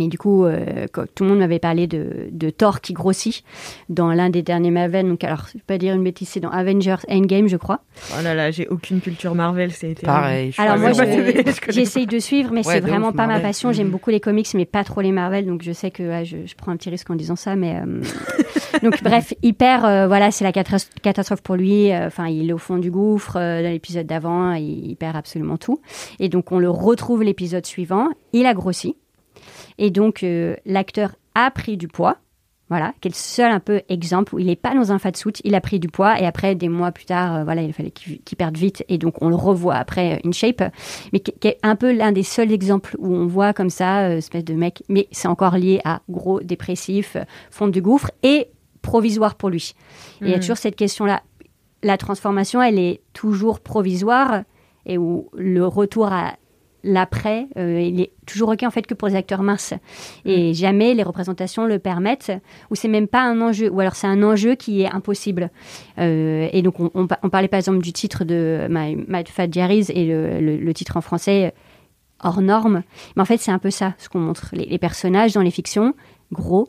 [0.00, 3.44] mais du coup, euh, quand tout le monde m'avait parlé de, de Thor qui grossit
[3.90, 5.06] dans l'un des derniers Marvel.
[5.06, 7.80] Donc, alors, je vais pas dire une bêtise, c'est dans Avengers Endgame, je crois.
[8.18, 10.52] Oh là là, j'ai aucune culture Marvel, c'est été Pareil.
[10.52, 10.92] je Alors suis moi,
[11.66, 13.72] je- j'essaye de suivre, mais Ouais, c'est vraiment ouf, pas ma passion.
[13.72, 13.92] J'aime Mhm.
[13.92, 16.54] beaucoup les comics, mais pas trop les Marvel, donc je sais que ouais, je, je
[16.56, 18.00] prends un petit risque en disant ça, mais euh,
[18.82, 21.92] donc bref, hyper, euh, voilà, c'est la catastrophe pour lui.
[21.92, 25.16] Euh, Enfin, il est au fond du gouffre euh, dans l'épisode d'avant, il, il perd
[25.16, 25.80] absolument tout,
[26.18, 28.08] et donc on le retrouve l'épisode suivant.
[28.32, 28.96] Il a grossi,
[29.78, 32.16] et donc euh, l'acteur a pris du poids.
[32.68, 35.10] Voilà, qui est le seul un peu exemple où il n'est pas dans un fat
[35.16, 37.72] suit, il a pris du poids et après des mois plus tard, euh, voilà, il
[37.72, 40.62] fallait qu'il perde vite et donc on le revoit après euh, in shape,
[41.12, 44.02] mais qui, qui est un peu l'un des seuls exemples où on voit comme ça,
[44.02, 47.16] euh, espèce de mec, mais c'est encore lié à gros dépressif,
[47.50, 48.46] fond du gouffre et
[48.82, 49.74] provisoire pour lui.
[50.20, 50.40] Et il y a Mhm.
[50.42, 51.22] toujours cette question-là.
[51.82, 54.44] La transformation, elle est toujours provisoire
[54.86, 56.34] et où le retour à
[56.84, 59.74] l'après, euh, il est toujours ok en fait que pour les acteurs minces.
[60.24, 62.32] Et jamais les représentations le permettent,
[62.70, 65.50] ou c'est même pas un enjeu, ou alors c'est un enjeu qui est impossible.
[65.98, 69.24] Euh, et donc on, on pa- on parlait par exemple du titre de My, My
[69.26, 71.52] Fat Diaries et le, le- le titre en français
[72.22, 72.82] hors norme.
[73.16, 74.50] Mais en fait c'est un peu ça ce qu'on montre.
[74.52, 75.94] Les, les personnages dans les fictions,
[76.32, 76.68] gros,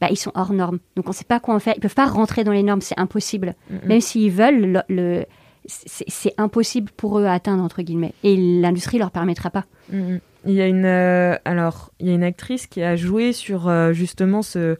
[0.00, 0.78] bah, ils sont hors normes.
[0.96, 1.74] Donc on sait pas quoi en faire.
[1.76, 3.54] Ils peuvent pas rentrer dans les normes, c'est impossible.
[3.86, 5.24] Même s'ils veulent, le, le-
[5.66, 8.14] c'est impossible pour eux à atteindre entre guillemets.
[8.22, 9.64] Et l'industrie leur permettra pas.
[9.92, 10.20] Mhm.
[10.46, 13.68] Il y a une euh, alors il y a une actrice qui a joué sur
[13.68, 14.78] euh, justement ce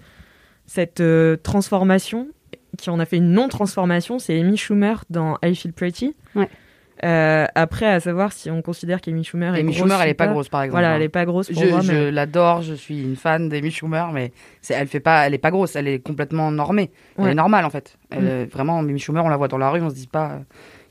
[0.66, 2.28] cette euh, transformation
[2.78, 6.14] qui en a fait une non transformation, c'est Amy Schumer dans I Feel Pretty.
[6.34, 6.48] Ouais.
[7.04, 10.14] Euh, après à savoir si on considère qu'Amy Schumer est Amy grosse Schumer, elle est
[10.14, 10.74] pas grosse, par exemple.
[10.80, 10.96] Voilà, hein.
[10.96, 11.80] elle est pas grosse pour je moi.
[11.80, 15.32] je mais- l'adore, je suis une fan d'Amy Schumer, mais c'est, elle fait pas, elle
[15.32, 16.90] est pas grosse, elle est complètement normée.
[17.18, 17.96] Elle est normale en fait.
[18.10, 18.26] Elle Mm.
[18.28, 20.40] est- vraiment, Amy Schumer, on la voit dans la rue, on se dit pas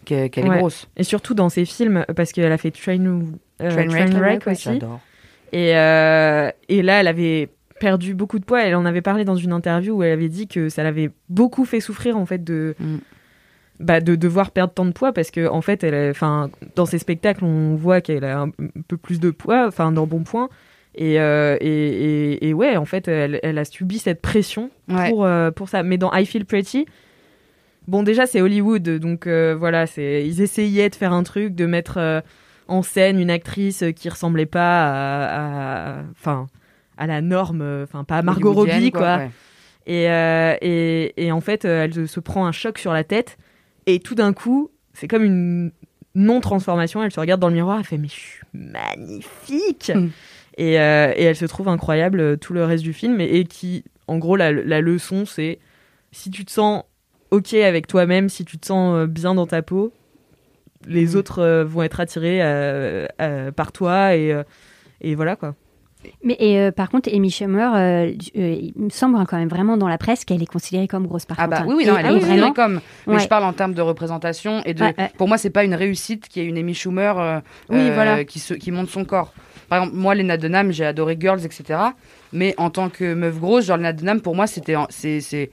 [0.05, 0.55] qu'elle, qu'elle Ouais.
[0.55, 0.87] est grosse.
[0.97, 2.97] Et surtout dans ses films parce qu'elle a fait Train,
[3.61, 4.63] euh, Trainwreck, Trainwreck aussi.
[4.73, 4.99] J'adore.
[5.51, 8.63] Et, euh, et là, elle avait perdu beaucoup de poids.
[8.63, 11.65] Elle en avait parlé dans une interview où elle avait dit que ça l'avait beaucoup
[11.65, 12.97] fait souffrir en fait de Mm.
[13.79, 16.99] Bah, de devoir perdre tant de poids parce que en fait, elle, enfin, dans ses
[16.99, 18.51] spectacles, on voit qu'elle a un
[18.87, 20.49] peu plus de poids, enfin, dans bon point.
[20.95, 25.09] Et, euh, et, et, et ouais, en fait, elle, elle a subi cette pression Ouais.
[25.09, 25.83] pour, euh, pour ça.
[25.83, 26.87] Mais dans I Feel Pretty,
[27.87, 31.65] bon, déjà, c'est Hollywood, donc euh, voilà, c'est ils essayaient de faire un truc, de
[31.67, 32.21] mettre euh,
[32.67, 36.47] en scène une actrice qui ressemblait pas à, enfin,
[36.97, 39.17] à la norme, enfin, pas à Margot Robbie, quoi.
[39.17, 39.29] ouais.
[39.87, 40.03] Et,
[40.61, 43.37] et, et en fait, elle se prend un choc sur la tête.
[43.93, 45.71] Et tout d'un coup, c'est comme une
[46.15, 47.03] non-transformation.
[47.03, 50.09] Elle se regarde dans le miroir, elle fait Mais je suis magnifique Mm.
[50.57, 53.19] et, euh, et elle se trouve incroyable euh, tout le reste du film.
[53.21, 55.59] Et, et qui, en gros, la, la leçon, c'est
[56.11, 56.83] si tu te sens
[57.31, 59.91] OK avec toi-même, si tu te sens euh, bien dans ta peau,
[60.87, 61.17] les Mm.
[61.17, 63.07] autres euh, vont être attirés euh,
[63.55, 64.15] par toi.
[64.15, 64.35] Et,
[65.01, 65.55] et voilà quoi.
[66.23, 69.49] Mais et, euh, par contre, Amy Schumer, euh, euh, il me semble hein, quand même
[69.49, 71.65] vraiment dans la presse qu'elle est considérée comme grosse par Ah bah hein.
[71.67, 72.53] oui, oui, non, elle est considérée vraiment.
[72.53, 72.81] comme.
[73.07, 73.19] Mais Ouais.
[73.19, 74.81] je parle en termes de représentation et de.
[74.83, 75.11] Ouais, ouais.
[75.17, 78.23] Pour moi, c'est pas une réussite qu'il y ait une Amy Schumer Oui, voilà.
[78.23, 79.33] qui, se, qui monte son corps.
[79.67, 81.79] Par exemple, moi, Lena Dunham, j'ai adoré Girls, etc.
[82.33, 85.51] Mais en tant que meuf grosse, genre Lena Dunham, pour moi, c'était, c'est,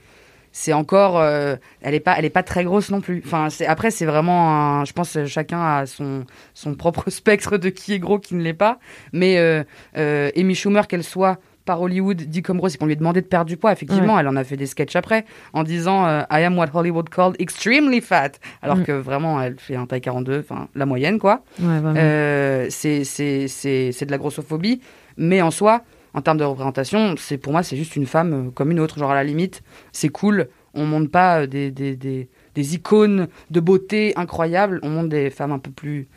[0.59, 3.21] c'est, encore, euh, elle est pas, elle est pas très grosse non plus.
[3.23, 7.57] Enfin, c'est, après, c'est vraiment, un- je pense, que chacun a son, son propre spectre
[7.57, 8.79] de qui est gros, qui ne l'est pas.
[9.13, 9.63] Mais euh,
[9.97, 13.19] euh, Amy Schumer, qu'elle soit par Hollywood dit comme grosse, c'est qu'on lui a demandé
[13.21, 13.71] de perdre du poids.
[13.73, 17.09] Effectivement, elle en a fait des sketchs après en disant euh, I am what Hollywood
[17.09, 18.83] called extremely fat, alors Mm.
[18.85, 21.41] que vraiment elle fait un taille 42, enfin la moyenne quoi.
[21.59, 21.93] Ouais, vraiment.
[21.97, 24.79] Euh, c'est c'est c'est c'est de la grossophobie,
[25.17, 25.81] mais en soi,
[26.17, 28.97] en termes de représentation, c'est pour moi c'est juste une femme euh, comme une autre.
[28.97, 30.47] Genre à la limite, c'est cool.
[30.73, 34.79] On monte pas euh, des, des, des, des icônes de beauté incroyables.
[34.81, 36.07] On monte des femmes un peu plus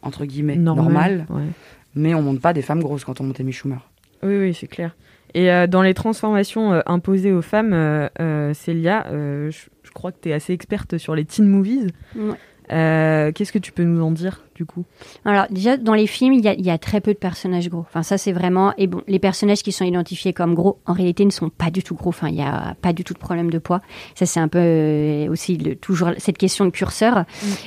[0.00, 1.50] entre guillemets Normal, normales, ouais.
[1.94, 3.80] mais on monte pas des femmes grosses quand on monte Amy Schumer.
[4.22, 4.96] Oui, oui, c'est clair.
[5.34, 9.90] Et euh, dans les transformations euh, imposées aux femmes, euh, euh, Célia, euh, je, je
[9.90, 11.88] crois que tu es assez experte sur les teen movies.
[12.16, 12.36] Ouais.
[12.72, 14.84] Euh, Qu'est-ce que tu peux nous en dire, du coup?
[15.24, 17.68] Alors déjà dans les films, il y, a, il y a très peu de personnages
[17.68, 17.80] gros.
[17.80, 21.24] Enfin ça c'est vraiment et bon les personnages qui sont identifiés comme gros en réalité
[21.24, 22.08] ne sont pas du tout gros.
[22.10, 23.80] Enfin il y a pas du tout de problème de poids.
[24.14, 27.24] Ça c'est un peu euh, aussi le- toujours cette question de curseur.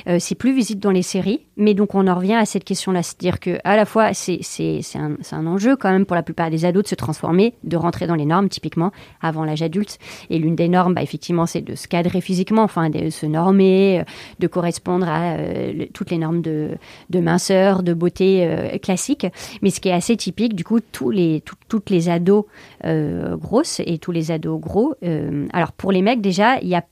[0.08, 3.02] Euh, c'est plus visible dans les séries, mais donc on en revient à cette question-là,
[3.02, 6.22] c'est-à-dire que à la fois c'est c'est c'est un, un enjeu quand même pour la
[6.22, 9.98] plupart des ados de se transformer, de rentrer dans les normes typiquement avant l'âge adulte.
[10.30, 14.04] Et l'une des normes, bah, effectivement, c'est de se cadrer physiquement, enfin de se normer,
[14.38, 16.70] de correspondre à euh, toutes les normes de,
[17.14, 19.26] minceur, de beauté euh, classiques.
[19.62, 22.44] Mais ce qui est assez typique, du coup, tous les, tout- toutes les ados
[22.84, 24.94] euh, grosses et tous les ados gros.
[25.52, 26.84] alors pour les mecs, déjà, il n'y a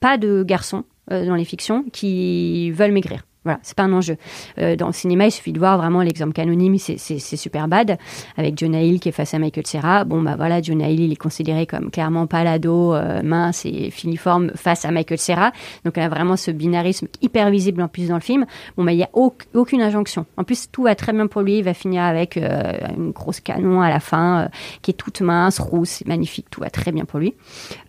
[0.00, 3.26] pas de garçons dans les fictions qui veulent maigrir.
[3.44, 4.16] Voilà, c'est pas un enjeu.
[4.58, 6.98] Euh, dans le cinéma, il suffit de voir vraiment l'exemple canonyme, c'est-
[7.36, 7.96] super bad,
[8.36, 10.04] avec Jonah Hill qui est face à Michael Cera.
[10.04, 13.90] Bon, bah voilà, Jonah Hill, il est considéré comme clairement pas l'ado euh, mince et
[13.90, 15.52] filiforme face à Michael Cera.
[15.84, 18.44] Donc, on a vraiment ce binarisme hyper visible en plus dans le film.
[18.76, 20.26] Bon, bah, il y a auc- aucune injonction.
[20.36, 21.58] En plus, tout va très bien pour lui.
[21.58, 24.48] Il va finir avec euh, une grosse canon à la fin, euh,
[24.82, 26.46] qui est toute mince, rousse, magnifique.
[26.50, 27.34] Tout va très bien pour lui.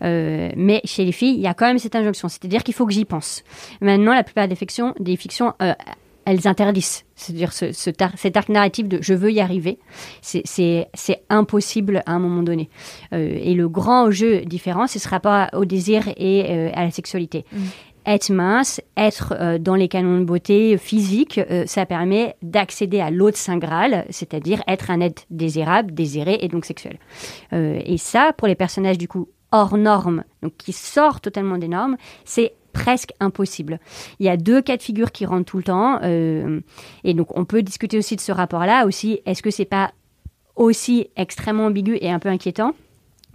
[0.00, 2.28] Mais chez les filles, il y a quand même cette injonction.
[2.28, 3.42] C'est-à-dire qu'il faut que j'y pense.
[3.80, 5.72] Maintenant, la plupart des fictions, des fictions euh,
[6.26, 7.04] elles interdisent.
[7.16, 9.78] C'est-à-dire ce, ce tar- cet arc narratif de je veux y arriver,
[10.22, 10.42] c'est-
[11.28, 12.68] impossible à un moment donné.
[13.12, 16.84] Euh, et le grand jeu différent, c'est ce rapport à- au désir et euh, à
[16.84, 17.44] la sexualité.
[18.06, 23.10] Être mince, être euh, dans les canons de beauté physique, euh, ça permet d'accéder à
[23.10, 26.98] l'autre saint Graal, c'est-à-dire être un être désirable, désiré et donc sexuel.
[27.52, 31.68] Euh, et ça, pour les personnages du coup hors normes, donc qui sortent totalement des
[31.68, 33.80] normes, c'est presque impossible.
[34.18, 36.60] Il y a deux cas de figure qui rentrent tout le temps, euh,
[37.04, 38.86] et donc on peut discuter aussi de ce rapport-là.
[38.86, 39.92] Aussi, est-ce que c'est pas
[40.56, 42.74] aussi extrêmement ambigu et un peu inquiétant?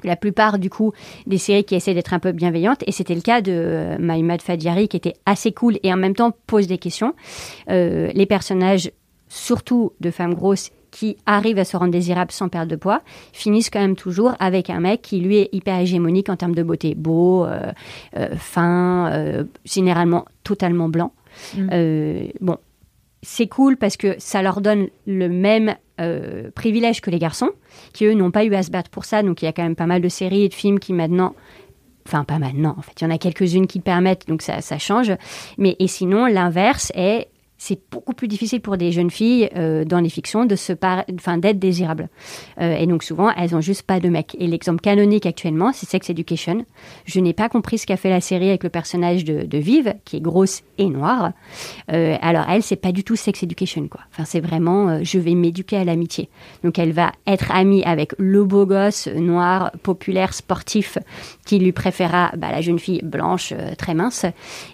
[0.04, 0.92] La plupart du coup
[1.26, 4.42] des séries qui essaient d'être un peu bienveillantes et c'était le cas de euh, Maïmad
[4.42, 7.16] Fadiari qui était assez cool et en même temps pose des questions
[7.70, 8.92] Euh, les personnages
[9.28, 13.02] surtout de femmes grosses qui arrivent à se rendre désirables sans perdre de poids
[13.34, 16.64] finissent quand même toujours avec un mec qui lui est hyper hégémonique en termes de
[16.64, 17.72] beauté beau euh,
[18.18, 21.12] euh, fin euh, généralement totalement blanc
[21.58, 22.30] Mm.
[22.40, 22.58] Bon
[23.26, 27.50] c'est cool parce que ça leur donne le même euh, privilège que les garçons,
[27.92, 29.24] qui eux n'ont pas eu à se battre pour ça.
[29.24, 31.36] Donc il y a quand même pas mal de séries et de films qui maintenant,
[32.08, 34.62] enfin pas maintenant, en fait, il y en a quelques-unes qui le permettent, donc ça,
[34.62, 35.12] ça change.
[35.58, 37.28] Mais et sinon l'inverse est
[37.58, 40.74] c'est beaucoup plus difficile pour des jeunes filles euh, dans les fictions de se
[41.18, 42.10] enfin d'être désirables.
[42.60, 44.36] Euh, et donc souvent, elles ont juste pas de mec.
[44.40, 46.66] Et l'exemple canonique actuellement, c'est Sex Education.
[47.06, 50.18] Je n'ai pas compris ce qu'a fait la série avec le personnage de, Vive, qui
[50.18, 51.32] est grosse et noire.
[51.92, 54.02] Euh, alors elle, c'est pas du tout Sex Education, quoi.
[54.12, 56.30] Enfin, c'est vraiment, je vais m'éduquer à l'amitié.
[56.64, 60.98] Donc elle va être amie avec le beau gosse noir, populaire, sportif,
[61.46, 64.26] qui lui préférera bah, la jeune fille blanche, très mince.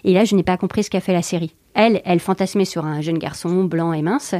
[0.04, 1.54] Et là, je n'ai pas compris ce qu'a fait la série.
[1.74, 4.34] Elle, elle fantasmait sur un jeune garçon blanc et mince,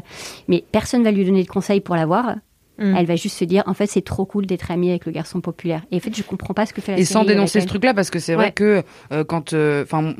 [0.48, 2.36] mais personne va lui donner de conseils pour l'avoir.
[2.78, 2.96] Mm.
[2.96, 5.40] Elle va juste se dire, en fait, c'est trop cool d'être amie avec le garçon
[5.40, 5.82] populaire.
[5.90, 7.12] Et en fait, je comprends pas ce que fait la Et série.
[7.12, 9.54] sans dénoncer ce truc-là, parce que c'est vrai que euh, quand.
[9.54, 10.14] Enfin.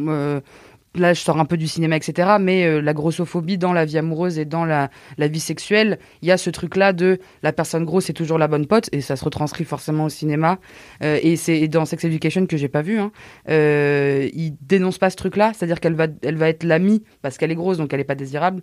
[0.95, 2.37] Là, je sors un peu du cinéma, etc.
[2.39, 6.33] Mais euh, la grossophobie dans la vie amoureuse et dans la, vie sexuelle, il y
[6.33, 9.25] a ce truc-là de la personne grosse c'est toujours la bonne pote, et ça se
[9.25, 10.59] retranscrit forcément au cinéma.
[11.03, 12.99] Euh, et c'est dans Sex Education que j'ai pas vu.
[12.99, 13.11] Hein,
[13.49, 17.53] euh, il dénonce pas ce truc-là, c'est-à-dire qu'elle va, elle va être l'amie parce qu'elle
[17.53, 18.63] est grosse, donc elle est pas désirable.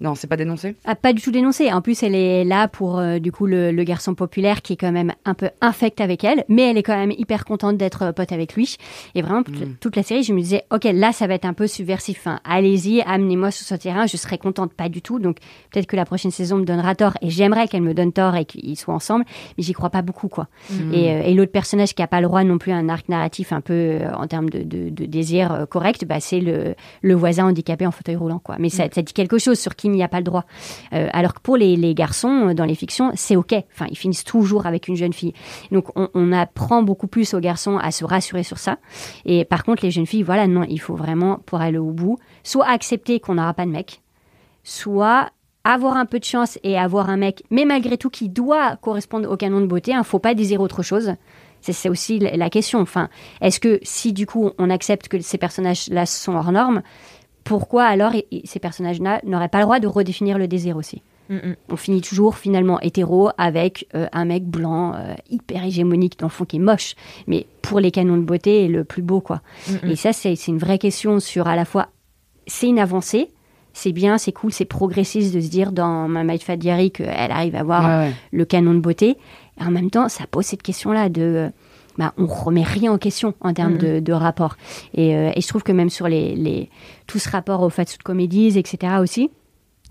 [0.00, 0.76] Non, c'est pas dénoncé.
[0.86, 1.70] Ah, pas du tout dénoncée.
[1.72, 4.76] En plus, elle est là pour euh, du coup le, le garçon populaire qui est
[4.76, 8.02] quand même un peu infect avec elle, mais elle est quand même hyper contente d'être
[8.04, 8.76] euh, pote avec lui.
[9.14, 9.74] Et vraiment toute, Mm.
[9.78, 12.18] toute la série, je me disais, ok, là ça va être un peu subversif.
[12.20, 15.18] Enfin, allez-y, amenez-moi sur ce terrain, je serai contente, pas du tout.
[15.18, 15.36] Donc
[15.70, 18.46] peut-être que la prochaine saison me donnera tort, et j'aimerais qu'elle me donne tort et
[18.46, 19.26] qu'ils soient ensemble,
[19.58, 20.48] mais j'y crois pas beaucoup, quoi.
[20.70, 20.94] Mm.
[20.94, 23.06] Et, euh, et l'autre personnage qui a pas le droit non plus à un arc
[23.10, 27.44] narratif un peu en termes de, de, de désir correct, bah, c'est le, le voisin
[27.46, 28.56] handicapé en fauteuil roulant, quoi.
[28.58, 30.44] Mais ça, ça dit quelque chose sur qui n'y a pas le droit.
[30.92, 33.54] Euh, alors que pour les, garçons, euh, dans les fictions, c'est OK.
[33.72, 35.32] Enfin, ils finissent toujours avec une jeune fille.
[35.70, 38.78] Donc, on, apprend beaucoup plus aux garçons à se rassurer sur ça.
[39.24, 42.18] Et par contre, les jeunes filles, voilà, non, il faut vraiment, pour aller au bout,
[42.44, 44.00] soit accepter qu'on n'aura pas de mec,
[44.62, 45.30] soit
[45.64, 49.30] avoir un peu de chance et avoir un mec, mais malgré tout qui doit correspondre
[49.30, 49.92] au canon de beauté.
[49.92, 51.14] Il faut pas désirer autre chose.
[51.60, 52.80] C'est aussi la la question.
[52.80, 53.10] Enfin,
[53.42, 56.82] est-ce que si du coup on accepte que ces personnages-là sont hors normes,
[57.44, 58.12] pourquoi alors
[58.44, 61.56] ces personnages-là n'auraient pas le droit de redéfinir le désir aussi Mm, mm.
[61.68, 66.30] on finit toujours finalement hétéro avec euh, un mec blanc euh, hyper hégémonique dans le
[66.32, 66.94] fond qui est moche
[67.28, 69.40] mais pour les canons de beauté le plus beau quoi
[69.84, 71.86] Mm, et ça c'est une vraie question sur à la fois
[72.48, 73.28] c'est une avancée
[73.74, 77.54] c'est bien c'est cool c'est progressiste de se dire dans Mama Fat Diary qu'elle arrive
[77.54, 78.14] à avoir Ouais, ouais.
[78.32, 79.16] le canon de beauté
[79.60, 81.48] et en même temps ça pose cette question là de euh,
[81.98, 83.78] bah, on remet rien en question en termes Mhm.
[83.78, 84.56] de, de rapport
[84.94, 86.70] et, euh, et je trouve que même sur les, les
[87.06, 89.30] tout ce rapport aux food comedies etc aussi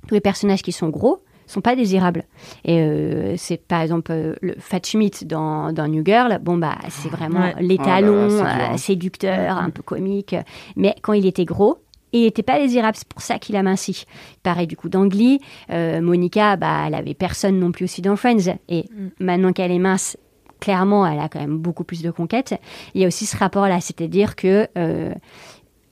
[0.08, 2.26] tous les personnages qui sont gros sont pas désirables.
[2.64, 6.38] Et euh, c'est par exemple euh, le Fat Schmidt dans, dans New Girl.
[6.44, 7.56] Bon bah c'est vraiment Ouais.
[7.60, 8.78] l'étalon, Oh là là, c'est dur, euh, hein.
[8.78, 10.36] séducteur, un peu comique.
[10.76, 11.80] Mais quand il était gros,
[12.14, 12.96] il n'était pas désirable.
[12.96, 14.06] C'est pour ça qu'il a minci.
[14.44, 18.56] Pareil du coup euh, Monica, bah elle avait personne non plus aussi dans Friends.
[18.70, 18.86] Et
[19.20, 20.18] maintenant qu'elle est mince.
[20.60, 22.54] Clairement, elle a quand même beaucoup plus de conquêtes.
[22.94, 25.14] Il y a aussi ce rapport-là, c'est-à-dire que euh,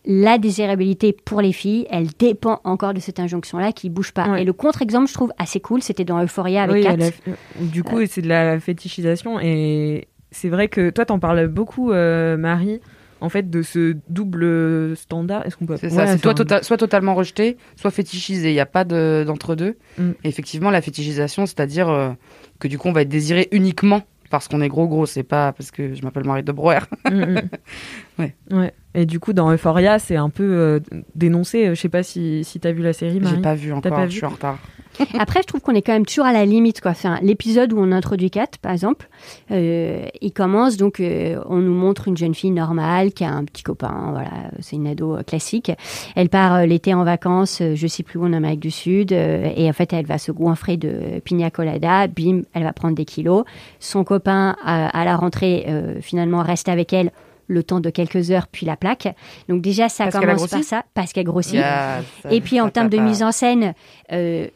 [0.06, 4.30] la désirabilité pour les filles, elle dépend encore de cette injonction-là qui bouge pas.
[4.30, 4.42] Ouais.
[4.42, 6.94] Et le contre-exemple, je trouve assez cool, c'était dans Euphoria avec Oui, Kat.
[7.06, 11.92] a- du coup, c'est de la fétichisation et c'est vrai que toi, t'en parles beaucoup,
[11.92, 12.80] euh, Marie,
[13.20, 15.46] en fait, de ce double standard.
[15.46, 18.50] Est-ce qu'on peut C'est ça, c'est un- tota- soit totalement rejeté, soit fétichisé.
[18.52, 19.76] Il n'y a pas de- d'entre-deux.
[19.98, 20.12] Mm.
[20.24, 22.12] Effectivement, la fétichisation, c'est-à-dire euh,
[22.60, 25.06] que du coup, on va être désiré uniquement parce qu'on est gros, gros.
[25.06, 26.80] C'est pas parce que je m'appelle Marie de Brouwer.
[27.10, 27.50] Mm, mm.
[28.20, 28.36] Ouais.
[28.52, 28.74] Ouais.
[28.96, 30.80] Et du coup, dans Euphoria, c'est un peu euh,
[31.16, 31.70] dénoncé.
[31.70, 33.36] Je sais pas si, si t'as vu la série, Marie.
[33.36, 34.58] J'ai pas vu encore, pas je vu suis en retard.
[35.20, 36.82] Après, je trouve qu'on est quand même toujours à la limite.
[36.82, 36.92] quoi.
[36.92, 39.08] Enfin, L'épisode où on introduit Kat, par exemple,
[39.52, 43.44] euh, il commence, donc euh, on nous montre une jeune fille normale qui a un
[43.46, 45.72] petit copain, voilà, c'est une ado euh, classique.
[46.16, 49.74] Elle part l'été en vacances, je sais plus où, en Amérique du Sud, et en
[49.74, 53.44] fait, elle va se goinfrer de pina colada, bim, elle va prendre des kilos.
[53.80, 55.66] Son copain, à, à la rentrée,
[56.02, 57.12] finalement, reste avec elle
[57.50, 59.08] le temps de quelques heures, puis la plaque.
[59.48, 61.54] Donc déjà, ça Parce commence par ça, parce qu'elle grossit.
[61.54, 63.74] Yeah, ça- Et puis en termes de mise en scène,
[64.12, 64.48] euh,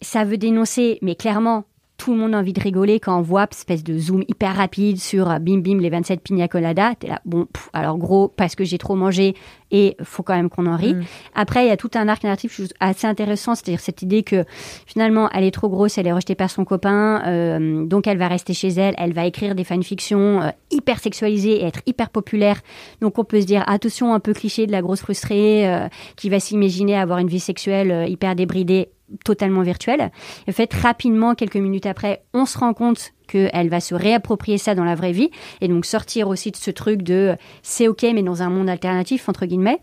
[0.00, 1.64] ça veut dénoncer, mais clairement,
[2.00, 4.98] tout le monde a envie de rigoler quand on voit espèce de zoom hyper rapide
[4.98, 6.94] sur euh, bim bim les 27 pina colada.
[6.98, 9.34] T'es là, bon, pff, alors gros, parce que j'ai trop mangé
[9.70, 10.94] et faut quand même qu'on en rit.
[10.94, 11.04] Mm.
[11.34, 14.44] Après, il y a tout un arc narratif assez intéressant, c'est-à-dire cette idée que
[14.86, 18.28] finalement, elle est trop grosse, elle est rejetée par son copain, euh, donc elle va
[18.28, 22.62] rester chez elle, elle va écrire des fanfictions euh, hyper sexualisées et être hyper populaire.
[23.02, 25.86] Donc on peut se dire, attention, un peu cliché de la grosse frustrée euh,
[26.16, 28.88] qui va s'imaginer avoir une vie sexuelle hyper débridée
[29.24, 30.10] totalement virtuelle.
[30.48, 34.74] En fait, rapidement, quelques minutes après, on se rend compte qu'elle va se réapproprier ça
[34.74, 38.04] dans la vraie vie et donc sortir aussi de ce truc de euh, c'est ok
[38.12, 39.78] mais dans un monde alternatif entre guillemets.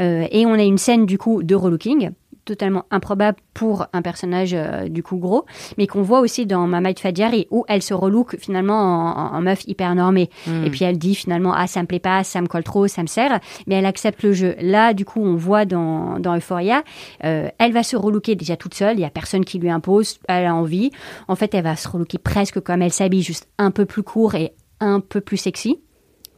[0.00, 2.10] Euh, et on a une scène du coup de relooking
[2.48, 5.44] totalement improbable pour un personnage euh, du coup gros,
[5.76, 9.62] mais qu'on voit aussi dans Mamaï Fadiari où elle se relook finalement en, en meuf
[9.66, 10.30] hyper normée.
[10.46, 10.64] Hmm.
[10.64, 13.02] Et puis elle dit finalement ah ça me plaît pas, ça me colle trop, ça
[13.02, 14.56] me sert, mais elle accepte le jeu.
[14.60, 16.82] Là du coup on voit dans, dans Euphoria,
[17.24, 20.18] euh, elle va se relooker déjà toute seule, il y a personne qui lui impose,
[20.28, 20.90] elle a envie.
[21.28, 24.34] En fait elle va se relooker presque comme elle s'habille, juste un peu plus court
[24.34, 25.80] et un peu plus sexy.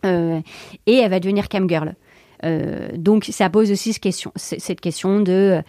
[0.04, 0.40] Euh,
[0.86, 1.94] et elle va devenir cam girl.
[2.42, 5.60] Euh, donc ça pose aussi cette question, c- cette question de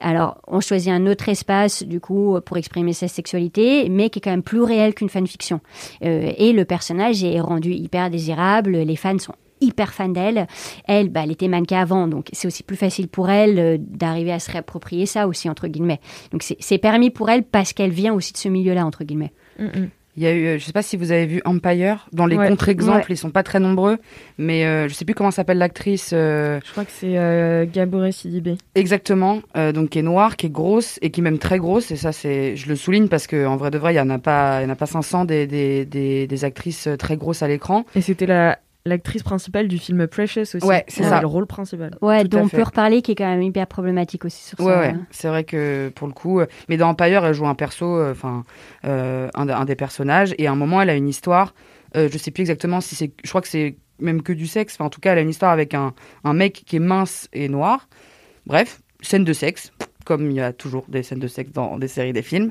[0.00, 4.22] alors on choisit un autre espace du coup pour exprimer sa sexualité, mais qui est
[4.22, 5.60] quand même plus réel qu'une fanfiction.
[6.04, 10.46] Euh, et le personnage est rendu hyper désirable, les fans sont hyper fans d'elle.
[10.86, 14.32] Elle, bah, elle était mannequin avant, donc c'est aussi plus facile pour elle euh, d'arriver
[14.32, 16.00] à se réapproprier ça aussi entre guillemets.
[16.32, 19.32] Donc c'est permis pour elle parce qu'elle vient aussi de ce milieu-là entre guillemets.
[20.16, 22.36] Il y a eu, euh, je sais pas si vous avez vu Empire, dans les
[22.36, 22.48] Ouais.
[22.48, 23.04] contre-exemples, Ouais.
[23.10, 23.98] ils sont pas très nombreux,
[24.38, 28.10] mais euh, je sais plus comment s'appelle l'actrice euh, Je crois que c'est euh, Gaboré
[28.10, 28.56] Sidibé.
[28.74, 31.90] exactement, euh, donc qui est noire, qui est grosse et qui est même très grosse,
[31.92, 34.10] et ça c'est, je le souligne parce que en vrai de vrai, il y en
[34.10, 37.42] a pas, il y en a pas 500 des, des, des, des actrices très grosses
[37.42, 37.84] à l'écran.
[37.94, 40.64] Et c'était la l'actrice principale du film Precious aussi.
[40.64, 41.20] Ouais, c'est Elle ça.
[41.20, 41.96] le rôle principal.
[42.00, 42.56] Ouais, dont on fait.
[42.56, 44.80] peut reparler qui est quand même hyper problématique aussi sur Ouais, ça.
[44.80, 47.84] ouais, c'est vrai que pour le coup, euh, mais dans Empire, elle joue un perso,
[47.96, 48.42] euh, enfin,
[48.84, 51.54] euh, un, un des personnages, et à un moment, elle a une histoire,
[51.96, 54.74] euh, je sais plus exactement si c'est, je crois que c'est même que du sexe,
[54.76, 55.92] enfin, en tout cas, elle a une histoire avec un,
[56.24, 57.88] un mec qui est mince et noir.
[58.46, 59.72] Bref, scène de sexe,
[60.06, 62.50] comme il y a toujours des scènes de sexe dans des séries, des films.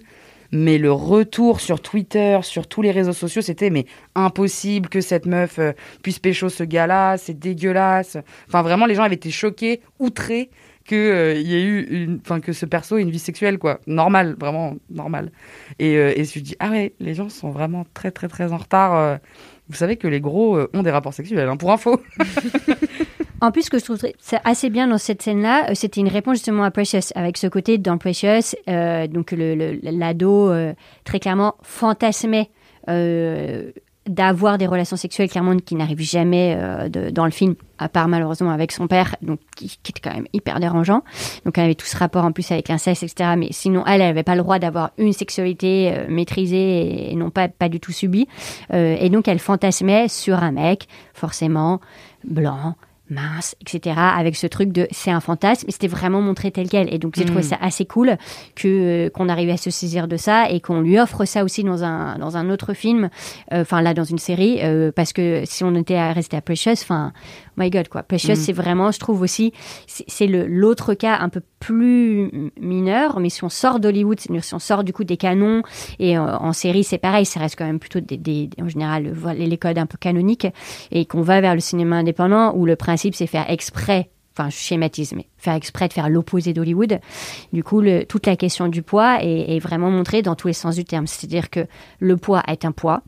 [0.52, 3.86] Mais le retour sur Twitter, sur tous les réseaux sociaux, c'était mais
[4.16, 8.18] impossible que cette meuf euh, puisse pécho ce gars-là, c'est dégueulasse.
[8.48, 10.50] Enfin, vraiment, les gens avaient été choqués, outrés
[10.90, 14.36] que euh, y ait eu enfin que ce perso ait une vie sexuelle quoi normal
[14.40, 15.32] vraiment normal
[15.78, 18.58] et euh, je me dis ah ouais les gens sont vraiment très très très en
[18.58, 19.18] retard euh.
[19.68, 22.02] vous savez que les gros ont des rapports sexuels hein, pour info
[23.42, 24.00] En plus, ce que je trouve
[24.44, 27.78] assez bien dans cette scène-là, euh, c'était une réponse justement à Precious, avec ce côté
[27.78, 30.74] dans Precious, euh, donc l'ado euh,
[31.04, 32.50] très clairement fantasmait
[34.08, 36.58] d'avoir des relations sexuelles clairement qui n'arrivent jamais
[37.12, 40.26] dans le film, à part malheureusement avec son père, donc qui, qui était quand même
[40.34, 41.04] hyper dérangeant.
[41.46, 43.36] Donc elle avait tout ce rapport en plus avec l'inceste, etc.
[43.38, 47.48] Mais sinon, elle, elle n'avait pas le droit d'avoir une sexualité maîtrisée et, non pas,
[47.70, 48.28] du tout subie.
[48.74, 51.80] Et donc elle fantasmait sur un mec, forcément
[52.24, 52.76] blanc,
[53.10, 53.96] mince, etc.
[53.98, 56.94] Avec ce truc de c'est un fantasme, et c'était vraiment montré tel quel.
[56.94, 57.44] Et donc j'ai trouvé Mm.
[57.44, 58.18] ça assez cool
[58.56, 61.64] que euh, qu'on arrive à se saisir de ça et qu'on lui offre ça aussi
[61.64, 63.10] dans un dans un autre film,
[63.54, 66.42] euh, enfin là dans une série, euh, parce que si on était à rester à
[66.42, 67.14] Precious, enfin
[67.58, 68.36] my God quoi, Precious Mm.
[68.36, 69.54] c'est vraiment, je trouve aussi,
[69.88, 74.30] c'est c'est le l'autre cas un peu plus mineur, mais si on sort d'Hollywood, si
[74.54, 75.62] on sort du coup des canons
[76.00, 79.14] et euh, en série c'est pareil, ça reste quand même plutôt des, des- en général
[79.38, 80.48] les codes un peu canoniques
[80.92, 84.10] et qu'on va vers le cinéma indépendant où le principe c'est faire exprès,
[84.40, 87.00] enfin je schématise, mais faire exprès de faire l'opposé d'Hollywood.
[87.54, 90.54] Du coup, le- toute la question du poids est, est vraiment montrée dans tous les
[90.54, 91.08] sens du terme.
[91.08, 91.62] C'est-à-dire que
[92.00, 93.02] le poids est un poids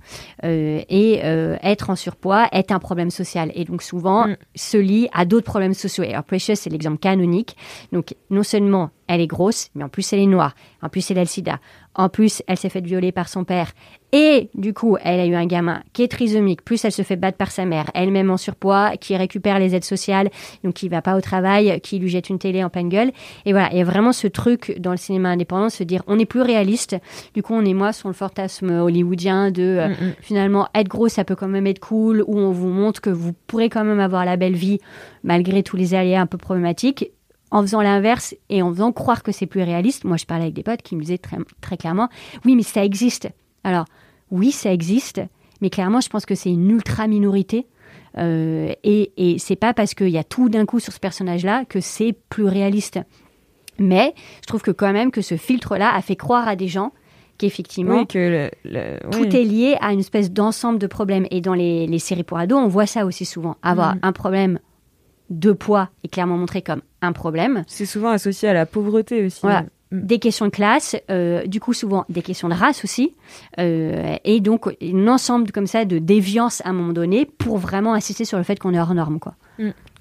[0.43, 4.35] euh, et euh, être en surpoids est un problème social et donc souvent Mm.
[4.55, 6.03] se lie à d'autres problèmes sociaux.
[6.03, 7.55] Et alors Precious c'est l'exemple canonique.
[7.91, 11.17] Donc non seulement elle est grosse, mais en plus elle est noire, en plus elle
[11.17, 11.59] a le sida,
[11.95, 13.71] en plus elle s'est faite violer par son père
[14.11, 17.15] et du coup elle a eu un gamin qui est trisomique, plus elle se fait
[17.15, 20.29] battre par sa mère, elle-même en surpoids, qui récupère les aides sociales,
[20.63, 23.11] donc qui va pas au travail, qui lui jette une télé en pleine gueule.
[23.45, 26.19] Et voilà, il y a vraiment ce truc dans le cinéma indépendant, se dire on
[26.19, 26.97] est plus réaliste.
[27.33, 30.13] Du coup on est moins sur le fantasme hollywoodien de euh, Mm, mm.
[30.21, 33.33] finalement être gros ça peut quand même être cool, où on vous montre que vous
[33.47, 34.79] pourrez quand même avoir la belle vie
[35.23, 37.11] malgré tous les aléas un peu problématiques
[37.51, 40.03] en faisant l'inverse et en faisant croire que c'est plus réaliste.
[40.05, 42.09] Moi, je parlais avec des potes qui me disaient très, très clairement,
[42.45, 43.29] oui, mais ça existe.
[43.63, 43.85] Alors,
[44.31, 45.21] oui, ça existe,
[45.61, 47.67] mais clairement, je pense que c'est une ultra minorité.
[48.17, 51.63] Euh, et et c'est pas parce qu'il y a tout d'un coup sur ce personnage-là
[51.65, 52.99] que c'est plus réaliste.
[53.79, 56.91] Mais je trouve que quand même que ce filtre-là a fait croire à des gens
[57.37, 59.35] qu'effectivement, Oui, que le- le- tout oui.
[59.35, 61.25] est lié à une espèce d'ensemble de problèmes.
[61.31, 63.55] Et dans les, les séries pour ados, on voit ça aussi souvent.
[63.63, 63.99] Avoir Mhm.
[64.03, 64.59] un problème
[65.31, 67.63] de poids est clairement montré comme un problème.
[67.65, 69.39] C'est souvent associé à la pauvreté aussi.
[69.41, 69.63] Voilà.
[69.91, 70.05] Mm.
[70.05, 73.13] Des questions de classe, euh, du coup souvent des questions de race aussi,
[73.59, 77.93] euh, et donc un ensemble comme ça de déviance à un moment donné pour vraiment
[77.93, 79.19] insister sur le fait qu'on est hors norme.
[79.19, 79.35] Quoi.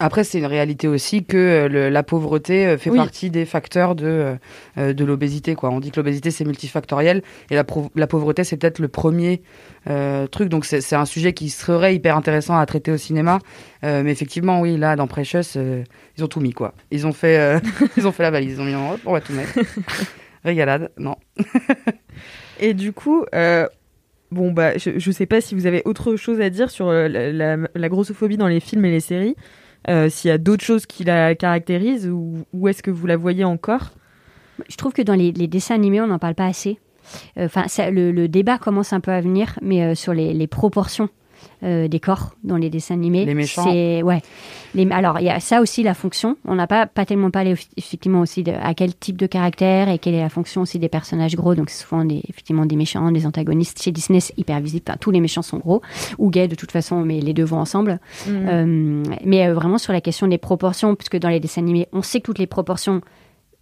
[0.00, 2.96] Après, c'est une réalité aussi que euh, le- la pauvreté euh, fait Oui.
[2.96, 4.34] partie des facteurs de,
[4.78, 5.54] euh, de l'obésité.
[5.54, 5.68] quoi.
[5.70, 7.64] On dit que l'obésité, c'est multifactoriel, et la,
[8.06, 9.42] pauvreté, c'est peut-être le premier
[9.88, 10.48] euh, truc.
[10.48, 13.38] Donc, c'est un sujet qui serait hyper intéressant à traiter au cinéma.
[13.84, 15.56] Euh, mais effectivement, oui, là, dans Precious,
[16.16, 16.72] ils ont tout mis, quoi.
[16.90, 17.60] Ils ont fait,
[17.98, 18.54] ils ont fait la valise.
[18.56, 19.52] Ils ont mis en hop, on va tout mettre.
[20.44, 21.16] Régalade, non.
[22.60, 23.24] Et du coup,
[24.32, 27.08] bon, bah, je, je sais pas si vous avez autre chose à dire sur la,
[27.08, 29.36] la- la grossophobie dans les films et les séries.
[29.88, 33.44] Euh, S'il y a d'autres choses qui la caractérisent ou est-ce que vous la voyez
[33.44, 33.90] encore?
[34.68, 36.78] Je trouve que dans les, dessins animés, on n'en parle pas assez.
[37.38, 41.08] Euh, Enfin, le, débat commence un peu à venir, mais euh, sur les proportions
[41.62, 43.24] euh, des corps dans les dessins animés.
[43.24, 43.64] Les méchants.
[43.64, 44.22] C'est ouais.
[44.74, 46.36] Les, alors il y a ça aussi la fonction.
[46.46, 49.98] On n'a pas pas tellement parlé effectivement aussi de à quel type de caractère et
[49.98, 51.54] quelle est la fonction aussi des personnages gros.
[51.54, 53.82] Donc c'est souvent des effectivement des méchants, des antagonistes.
[53.82, 54.84] Chez Disney c'est hyper visible.
[54.88, 55.82] Enfin, tous les méchants sont gros
[56.18, 58.00] ou gays de toute façon, mais les deux vont ensemble.
[58.26, 58.48] Mhm.
[58.48, 62.02] Euh, mais euh, vraiment sur la question des proportions, puisque dans les dessins animés, on
[62.02, 63.00] sait que toutes les proportions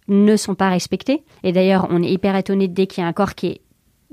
[0.07, 1.23] ne sont pas respectées.
[1.43, 3.61] Et d'ailleurs, on est hyper étonné dès qu'il y a un corps qui est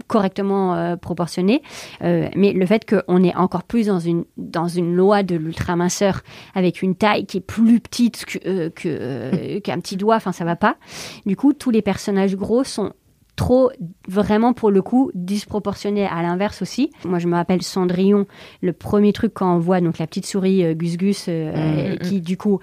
[0.09, 1.63] correctement euh, proportionné.
[2.03, 6.21] Euh, mais le fait qu'on est encore plus dans une, dans une loi de l'ultra-minceur
[6.55, 10.33] avec une taille qui est plus petite que, euh, que, euh, qu'un petit doigt, enfin
[10.33, 10.77] ça va pas.
[11.25, 12.93] Du coup, tous les personnages gros sont
[13.37, 13.71] trop
[14.09, 16.91] vraiment pour le coup disproportionnés à l'inverse aussi.
[17.05, 18.27] Moi je me rappelle Cendrillon,
[18.63, 21.99] le premier truc quand on voit donc la petite souris Gus Gus euh, Mhm.
[21.99, 22.61] qui du coup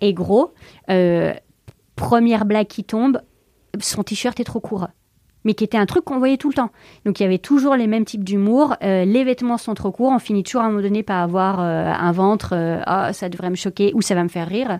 [0.00, 0.52] est gros.
[1.96, 3.20] Première blague qui tombe,
[3.80, 4.88] son t-shirt est trop court.
[5.44, 6.70] Mais qui était un truc qu'on voyait tout le temps.
[7.04, 8.76] Donc il y avait toujours les mêmes types d'humour.
[8.82, 10.12] Euh, les vêtements sont trop courts.
[10.14, 12.50] On finit toujours à un moment donné par avoir euh, un ventre.
[12.52, 14.78] euh, Ah, ça devrait me choquer ou ça va me faire rire.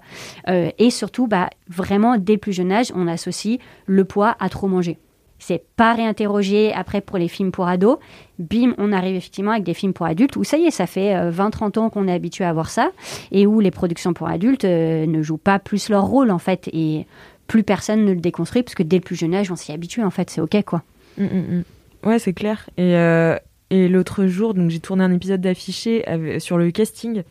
[0.48, 4.68] Et surtout, bah, vraiment, dès le plus jeune âge, on associe le poids à trop
[4.68, 4.98] manger.
[5.38, 7.98] C'est pas réinterrogé après pour les films pour ados.
[8.38, 11.14] Bim, on arrive effectivement avec des films pour adultes où ça y est, ça fait
[11.14, 12.90] euh, 20-30 ans qu'on est habitué à voir ça
[13.30, 17.06] et où les productions pour adultes ne jouent pas plus leur rôle en fait et
[17.46, 20.02] plus personne ne le déconstruit parce que dès le plus jeune âge, on s'y habitue
[20.02, 20.82] en fait, c'est ok quoi.
[21.18, 21.64] Mm, mm, mm.
[22.04, 22.68] Ouais, c'est clair.
[22.76, 23.36] Et, euh,
[23.70, 26.04] et l'autre jour, donc j'ai tourné un épisode d'affiché
[26.38, 27.22] sur le casting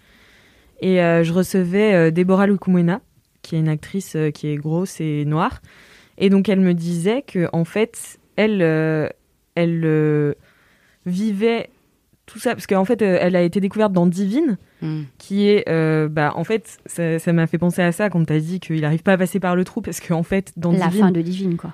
[0.82, 3.02] et euh, je recevais euh, Déborah Lukumwena,
[3.42, 5.62] qui est une actrice qui est grosse et noire.
[6.18, 8.62] Et donc elle me disait que en fait, elle,
[9.56, 10.36] elle
[11.06, 11.70] vivait
[12.26, 15.04] tout ça parce qu'en fait, elle a été découverte dans Divine, Mm.
[15.18, 18.60] qui est, euh, bah, en fait, ça m'a fait penser à ça quand t'as dit
[18.60, 21.12] qu'il n'arrive pas à passer par le trou parce qu'en fait, dans La Divine, fin
[21.12, 21.74] de Divine quoi.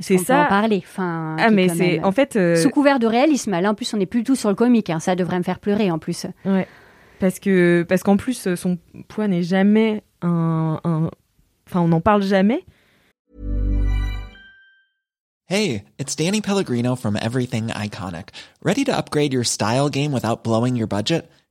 [0.00, 0.42] C'est peut ça.
[0.42, 0.82] en parler.
[0.84, 3.52] Enfin, ah mais c'est, même- en fait, euh, sous couvert de réalisme.
[3.58, 4.90] Là en plus, on est plus tout sur le comique.
[4.90, 5.00] hein.
[5.00, 6.26] Ça devrait me faire pleurer en plus.
[6.44, 6.66] Ouais.
[7.20, 8.76] Parce que parce qu'en plus son
[9.08, 11.10] poids n'est jamais un, un-
[11.66, 12.64] enfin on n'en parle jamais.
[15.46, 18.30] Hey, it's Danny Pellegrino from Everything Iconic.
[18.62, 21.28] Ready to upgrade your style game without blowing your budget?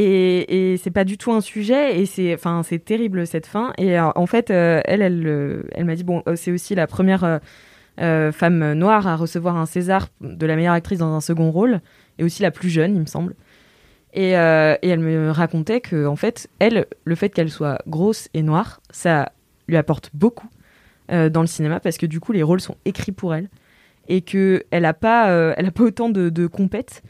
[0.00, 3.72] Et, et c'est pas du tout un sujet et c'est enfin c'est terrible cette fin.
[3.78, 6.86] Et euh, en fait euh, elle elle euh, elle m'a dit bon c'est aussi la
[6.86, 7.40] première
[7.98, 11.80] femme noire à recevoir un César de la meilleure actrice dans un second rôle
[12.18, 13.34] et aussi la plus jeune il me semble.
[14.14, 18.80] Et, elle me racontait que en fait elle le fait qu'elle soit grosse et noire
[18.90, 19.32] ça
[19.66, 20.48] lui apporte beaucoup
[21.08, 23.48] dans le cinéma parce que du coup les rôles sont écrits pour elle
[24.06, 27.02] et que elle a pas elle a pas autant de compètes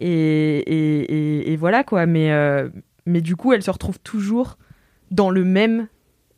[0.00, 2.68] et, et, et- et voilà quoi mais euh,
[3.06, 4.58] mais du coup elle se retrouve toujours
[5.10, 5.88] dans le même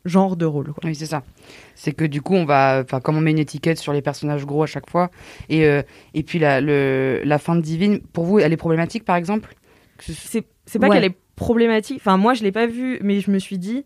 [0.05, 0.81] genre de rôle quoi.
[0.85, 1.23] Oui, c'est ça.
[1.75, 4.45] C'est que du coup, on va, enfin, comme on met une étiquette sur les personnages
[4.45, 5.11] gros à chaque fois,
[5.49, 5.81] et euh,
[6.13, 9.55] et puis la le, la fin de Divine, pour vous, elle est problématique, par exemple?
[9.99, 10.95] C'est c'est pas Ouais.
[10.95, 13.85] qu'elle est problématique enfin moi je l'ai pas vu mais je me suis dit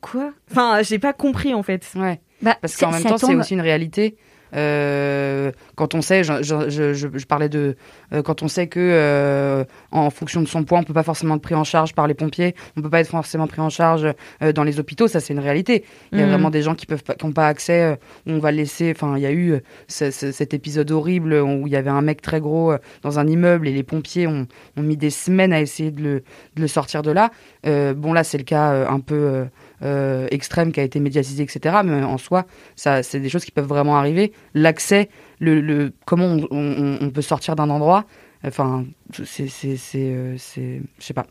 [0.00, 0.32] quoi?
[0.50, 2.20] Enfin j'ai pas compris en fait Ouais.
[2.42, 4.16] Bah, Parce qu'en même temps, c'est aussi une réalité.
[4.54, 7.76] Euh, quand on sait, je, je, je, je- je parlais de,
[8.12, 11.36] euh, quand on sait que euh, en fonction de son poids, on peut pas forcément
[11.36, 14.06] être pris en charge par les pompiers, on peut pas être forcément pris en charge
[14.54, 15.84] dans les hôpitaux, ça c'est une réalité.
[16.12, 16.30] Il y a Mhm.
[16.32, 18.92] vraiment des gens qui peuvent pas, qui ont pas accès, on va laisser.
[18.94, 22.02] Enfin, il y a eu ce- ce- cet épisode horrible où il y avait un
[22.02, 22.72] mec très gros
[23.02, 24.46] dans un immeuble et les pompiers ont,
[24.76, 26.22] ont mis des semaines à essayer de le,
[26.56, 27.30] de le sortir de là.
[27.64, 29.46] Bon là, c'est le cas un peu
[29.82, 31.76] euh, extrême qui a été médiatisé, etc.
[31.84, 34.32] Mais en soi, ça, c'est des choses qui peuvent vraiment arriver.
[34.54, 35.08] L'accès,
[35.38, 38.04] le, le, comment on, on- on peut sortir d'un endroit,
[38.44, 38.84] enfin,
[39.24, 41.26] c'est, c'est, c'est, euh, c'est- je sais pas.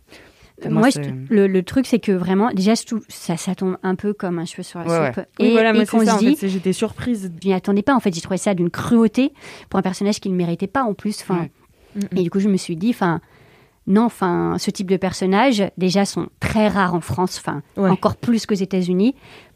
[0.70, 1.00] Moi, je-
[1.34, 2.74] le, le truc, c'est que vraiment, déjà,
[3.08, 5.26] ça, ça tombe un peu comme un cheveu sur la Ouais, soupe.
[5.40, 7.48] oui Et, voilà et qu'on c'est ça se en fait dit, c'est- j'étais surprise je
[7.48, 7.96] m'y attendais pas.
[7.96, 9.32] En fait, j'ai trouvé ça d'une cruauté
[9.70, 11.22] pour un personnage qui ne méritait pas en plus.
[11.22, 11.48] Enfin,
[11.96, 12.02] Ouais.
[12.18, 13.20] Et du coup, je me suis dit, enfin,
[13.90, 17.90] non, enfin, ce type de personnages, déjà, sont très rares en France, enfin, Ouais.
[17.90, 19.16] encore plus qu'aux États-Unis.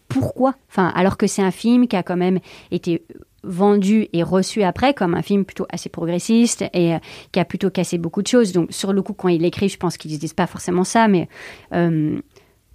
[0.09, 0.55] Pourquoi?
[0.69, 2.39] Enfin, alors que c'est un film qui a quand même
[2.71, 3.05] été
[3.45, 6.99] vendu et reçu après comme un film plutôt assez progressiste et euh,
[7.31, 8.53] qui a plutôt cassé beaucoup de choses.
[8.53, 11.07] Donc, sur le coup, quand il l'écrit, je pense qu'ils ne disent pas forcément ça,
[11.07, 11.27] mais
[11.73, 12.19] euh,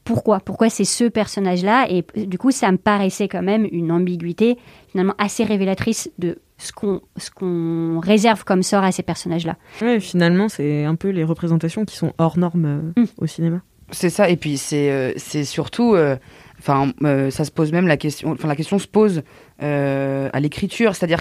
[0.08, 4.56] pourquoi Pourquoi c'est ce personnage-là Et du coup, ça me paraissait quand même une ambiguïté
[4.90, 9.56] finalement assez révélatrice de ce qu'on ce qu'on réserve comme sort à ces personnages-là.
[9.82, 12.64] Ouais, finalement, c'est un peu les représentations qui sont hors normes
[12.96, 13.06] euh, Mm.
[13.18, 13.60] au cinéma.
[13.90, 16.16] C'est ça, et puis c'est euh, c'est surtout, euh,
[16.58, 19.22] enfin, euh, ça se pose même la question, enfin la question se pose
[19.62, 21.20] euh, à l'écriture, c'est-à-dire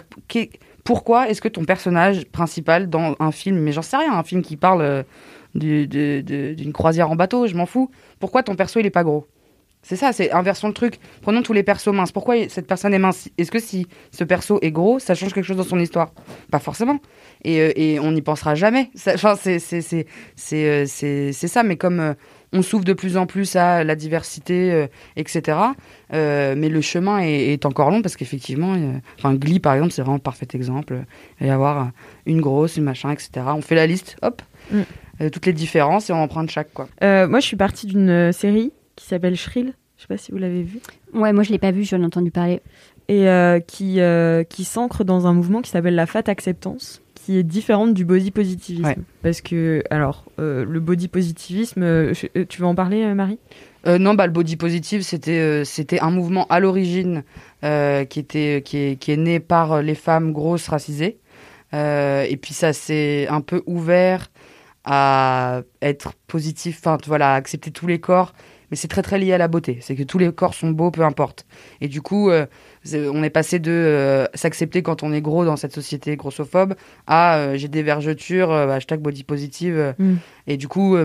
[0.83, 4.41] pourquoi est-ce que ton personnage principal dans un film, mais j'en sais rien, un film
[4.41, 5.05] qui parle
[5.63, 7.89] euh, d'une croisière en bateau, je m'en fous,
[8.19, 9.25] pourquoi ton perso il est pas gros?
[9.83, 10.99] C'est ça, c'est inversons le truc.
[11.21, 12.11] Prenons tous les persos minces.
[12.11, 13.29] Pourquoi cette personne est mince?
[13.37, 16.11] Est-ce que si ce perso est gros, ça change quelque chose dans son histoire?
[16.51, 16.99] Pas forcément.
[17.45, 18.89] Et, euh, et on n'y pensera jamais.
[19.07, 21.63] Enfin, euh, c'est ça.
[21.63, 22.13] Mais comme euh,
[22.53, 25.57] on s'ouvre de plus en plus à la diversité, euh, etc.
[26.13, 30.01] euh, mais le chemin est, encore long parce qu'effectivement, euh, enfin Glee par exemple, c'est
[30.01, 31.03] vraiment un parfait exemple.
[31.39, 31.89] Il va y avoir euh,
[32.25, 33.29] une grosse, une machin, etc.
[33.47, 34.41] On fait la liste, hop,
[34.71, 34.81] Mm.
[35.21, 36.87] Euh, toutes les différences et on en prend de chaque quoi.
[37.03, 39.73] Euh, moi, je suis partie d'une euh, série qui s'appelle Shrill.
[39.97, 40.79] Je sais pas si vous l'avez vue.
[41.13, 42.61] Ouais, moi je l'ai pas vu, j'en ai entendu parler.
[43.07, 47.37] Et euh, qui, euh, qui s'ancre dans un mouvement qui s'appelle la fat acceptance, qui
[47.37, 48.85] est différente du body positivisme.
[48.85, 48.97] Ouais.
[49.23, 52.13] Parce que, alors, euh, le body positivisme,
[52.47, 53.39] tu veux en parler, euh, Marie?
[53.87, 57.23] Euh, non, bah, le body positive, c'était euh, c'était un mouvement à l'origine
[57.63, 61.17] euh, qui était qui est, qui est né par les femmes grosses racisées.
[61.73, 64.29] Euh, et puis ça s'est un peu ouvert
[64.89, 68.33] à être positif, enfin voilà, à accepter tous les corps.
[68.69, 69.77] Mais c'est très très lié à la beauté.
[69.81, 71.45] C'est que tous les corps sont beaux, peu importe.
[71.79, 72.45] Et du coup, euh,
[72.93, 77.37] on est passé de euh, s'accepter quand on est gros dans cette société grossophobe à
[77.37, 79.95] euh, j'ai des vergetures, hashtag body positive.
[79.97, 80.15] Mm.
[80.47, 80.95] Et du coup,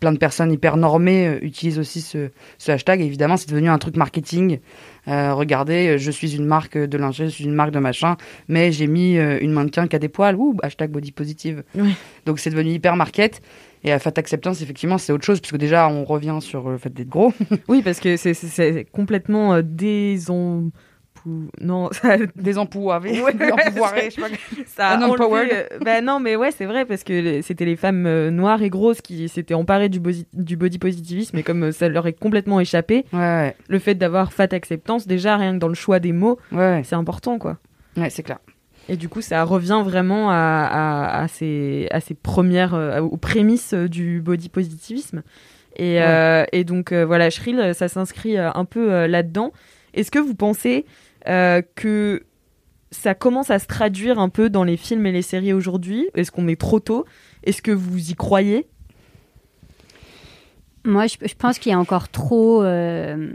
[0.00, 3.00] plein de personnes hyper normées utilisent aussi ce, ce hashtag.
[3.00, 4.58] Et évidemment, c'est devenu un truc marketing.
[5.06, 8.16] Regardez, je suis une marque de lingerie, je suis une marque de machin,
[8.48, 10.34] mais j'ai mis une mannequin qui a des poils.
[10.34, 11.62] Ouh, hashtag body positive.
[12.26, 13.40] Donc c'est devenu hyper market.
[13.84, 16.90] Et à Fat Acceptance, effectivement, c'est autre chose, puisque déjà, on revient sur le fait
[16.92, 17.32] d'être gros.
[17.68, 20.70] Oui, parce que c'est- complètement euh, désen...
[21.60, 23.22] Non, ça, Désempouvoiré.
[23.22, 23.32] Ouais.
[23.34, 24.26] Désempouvoiré, je sais pas.
[24.66, 25.50] ça a Unempowered.
[25.50, 28.60] enlevé, euh, bah non, mais ouais, c'est vrai parce que c'était les femmes euh, noires
[28.62, 32.58] et grosses qui s'étaient emparées du, body positivisme, et comme euh, ça leur est complètement
[32.58, 36.12] échappé, Ouais, ouais, le fait d'avoir fat acceptance, déjà rien que dans le choix des
[36.12, 37.58] mots, c'est important, quoi.
[37.96, 38.38] Ouais, c'est clair.
[38.88, 43.16] Et du coup, ça revient vraiment à, à, à ces, à ces premières, euh, aux
[43.16, 45.22] prémices du body positivisme.
[45.76, 46.02] Et, Ouais.
[46.02, 49.52] euh, et donc, euh, voilà, Shrill, ça s'inscrit un peu euh, là-dedans.
[49.94, 50.84] Est-ce que vous pensez
[51.28, 52.24] euh, que
[52.90, 56.08] ça commence à se traduire un peu dans les films et les séries aujourd'hui?
[56.14, 57.06] Est-ce qu'on est trop tôt?
[57.44, 58.66] Est-ce que vous y croyez?
[60.84, 62.62] Moi, je, je pense qu'il y a encore trop.
[62.62, 63.30] euh,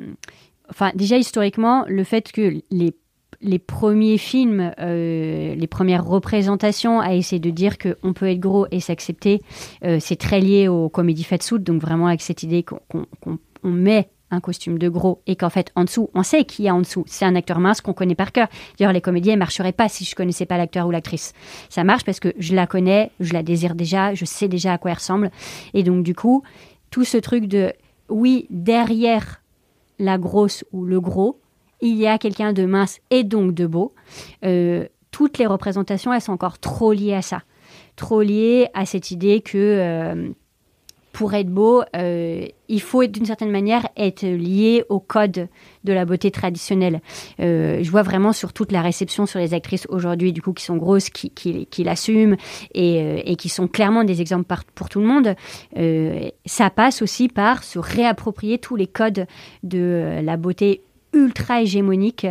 [0.70, 2.94] Enfin, déjà historiquement, le fait que les
[3.42, 8.66] les premiers films, euh, les premières représentations à essayer de dire qu'on peut être gros
[8.72, 9.42] et s'accepter,
[9.84, 13.38] euh, c'est très lié aux comédies fatsuit, donc vraiment avec cette idée qu'on qu'on- qu'on-
[13.64, 16.68] on met un costume de gros et qu'en fait en dessous, on sait qui y
[16.68, 17.04] a en dessous.
[17.08, 18.48] C'est un acteur mince qu'on connaît par cœur.
[18.78, 21.32] D'ailleurs, les comédiens ne marcheraient pas si je connaissais pas l'acteur ou l'actrice.
[21.70, 24.78] Ça marche parce que je la connais, je la désire déjà, je sais déjà à
[24.78, 25.32] quoi elle ressemble.
[25.74, 26.44] Et donc du coup,
[26.92, 27.72] tout ce truc de
[28.10, 29.42] oui, derrière
[30.00, 31.40] la grosse ou le gros,
[31.82, 33.94] il y a quelqu'un de mince et donc de beau.
[34.46, 37.44] Euh, toutes les représentations, elles sont encore trop liées à ça.
[37.96, 40.30] Trop liées à cette idée que euh,
[41.12, 45.48] pour être beau, euh, il faut d'une certaine manière être lié au code
[45.84, 47.02] de la beauté traditionnelle.
[47.40, 50.78] Je vois vraiment sur toute la réception sur les actrices aujourd'hui, du coup, qui sont
[50.78, 52.36] grosses, qui, l'assument
[52.76, 55.36] et, qui sont clairement des exemples pour tout le monde.
[56.46, 59.26] Ça passe aussi par se réapproprier tous les codes
[59.64, 60.84] de la beauté
[61.26, 62.28] ultra hégémonique.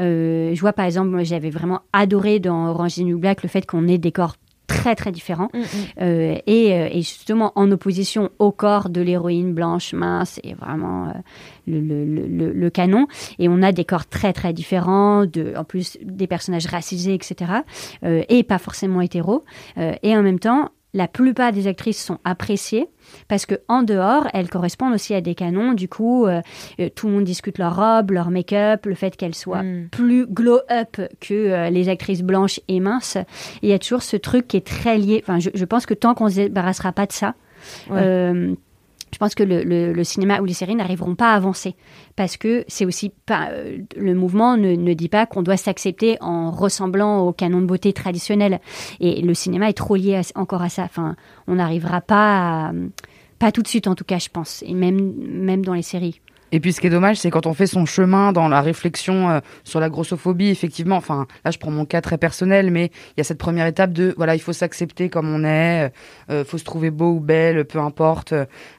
[0.00, 3.48] Euh, je vois par exemple, moi, j'avais vraiment adoré dans Orange is New Black le
[3.48, 5.48] fait qu'on ait des corps très très différents.
[6.00, 11.06] Euh, et, euh, et justement en opposition au corps de l'héroïne blanche mince et vraiment
[11.06, 11.12] euh,
[11.68, 13.06] le, le- le- le- canon.
[13.38, 17.52] Et on a des corps très très différents de en plus des personnages racisés etc
[18.04, 19.44] euh, et pas forcément hétéros.
[19.78, 22.88] Euh, et en même temps la plupart des actrices sont appréciées
[23.28, 25.74] parce que en dehors, elles correspondent aussi à des canons.
[25.74, 26.40] Du coup, euh,
[26.80, 29.88] euh, tout le monde discute leur robe, leur make-up, le fait qu'elles soient Mm.
[29.92, 33.18] plus glow-up que euh, les actrices blanches et minces.
[33.62, 35.22] Il y a toujours ce truc qui est très lié.
[35.22, 37.34] Enfin, je, je pense que tant qu'on se débarrassera pas de ça,
[37.90, 37.98] Ouais.
[38.02, 38.54] euh,
[39.16, 41.74] je pense que le, cinéma ou les séries n'arriveront pas à avancer
[42.16, 47.20] parce que c'est aussi euh, le mouvement ne, dit pas qu'on doit s'accepter en ressemblant
[47.20, 48.60] au canon de beauté traditionnel
[49.00, 50.82] et le cinéma est trop lié encore à ça.
[50.82, 52.72] Enfin, on n'arrivera pas
[53.38, 56.20] pas tout de suite en tout cas, je pense, et même dans les séries.
[56.52, 59.30] Et puis ce qui est dommage, c'est quand on fait son chemin dans la réflexion
[59.30, 63.18] euh, sur la grossophobie, effectivement, enfin là je prends mon cas très personnel, mais il
[63.18, 65.92] y a cette première étape de voilà, il faut s'accepter comme on est,
[66.30, 68.32] euh, faut se trouver beau ou belle, peu importe,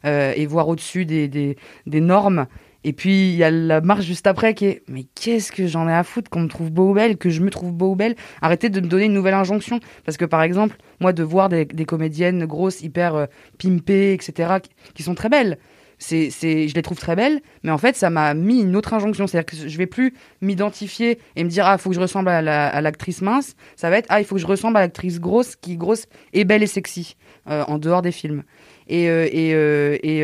[0.06, 2.48] euh, et voir au-dessus des, des, normes.
[2.84, 5.90] Et puis il y a la marche juste après qui est mais qu'est-ce que j'en
[5.90, 7.96] ai à foutre qu'on me trouve beau ou belle, que je me trouve beau ou
[7.96, 8.16] belle?
[8.42, 11.66] Arrêtez de me donner une nouvelle injonction parce que par exemple moi de voir des,
[11.86, 13.26] comédiennes grosses hyper euh,
[13.58, 14.60] pimpées etc
[14.94, 15.58] qui sont très belles.
[16.00, 18.94] C'est, c'est, je les trouve très belles, mais en fait, ça m'a mis une autre
[18.94, 19.26] injonction.
[19.26, 22.30] C'est-à-dire que je vais plus m'identifier et me dire, ah, il faut que je ressemble
[22.30, 23.56] à, la, à l'actrice mince.
[23.76, 26.46] Ça va être, ah, il faut que je ressemble à l'actrice grosse, qui grosse et
[26.46, 27.16] belle et sexy,
[27.50, 28.44] euh, en dehors des films.
[28.88, 30.24] Et, euh, et, euh, et,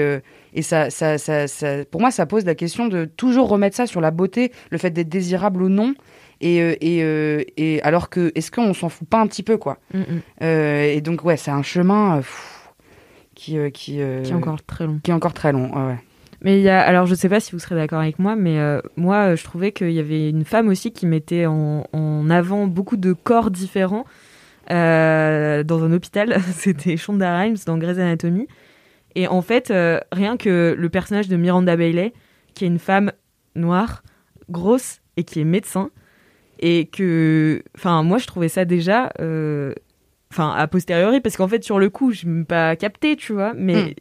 [0.54, 3.88] et ça, ça, ça, ça, pour moi, ça pose la question de toujours remettre ça
[3.88, 5.96] sur la beauté, le fait d'être désirable ou non.
[6.40, 9.80] Et, et, et alors que, est-ce qu'on s'en fout pas un petit peu, quoi?
[9.94, 10.46] Mm, mm.
[10.46, 12.53] Et donc, ouais, c'est un chemin pff,
[13.36, 15.00] qui, euh, qui, euh, Qui est encore très long.
[15.04, 15.74] qui est encore très long.
[15.76, 16.00] ouais, ouais.
[16.42, 18.60] Mais il y a, alors je sais pas si vous serez d'accord avec moi, mais
[18.60, 22.68] euh, moi je trouvais qu'il y avait une femme aussi qui mettait en, en avant
[22.68, 24.04] beaucoup de corps différents
[24.70, 26.38] euh, dans un hôpital.
[26.54, 28.48] C'était Shonda Rhimes dans Grey's Anatomy.
[29.16, 32.14] Et en fait, euh, rien que le personnage de Miranda Bailey,
[32.56, 33.14] qui est une femme
[33.56, 34.04] noire,
[34.50, 35.92] grosse et qui est médecin,
[36.60, 39.12] et que, enfin, moi je trouvais ça déjà,
[40.34, 43.54] enfin, a posteriori, parce qu'en fait sur le coup, je m'ai pas capté, tu vois,
[43.56, 43.94] mais Mm.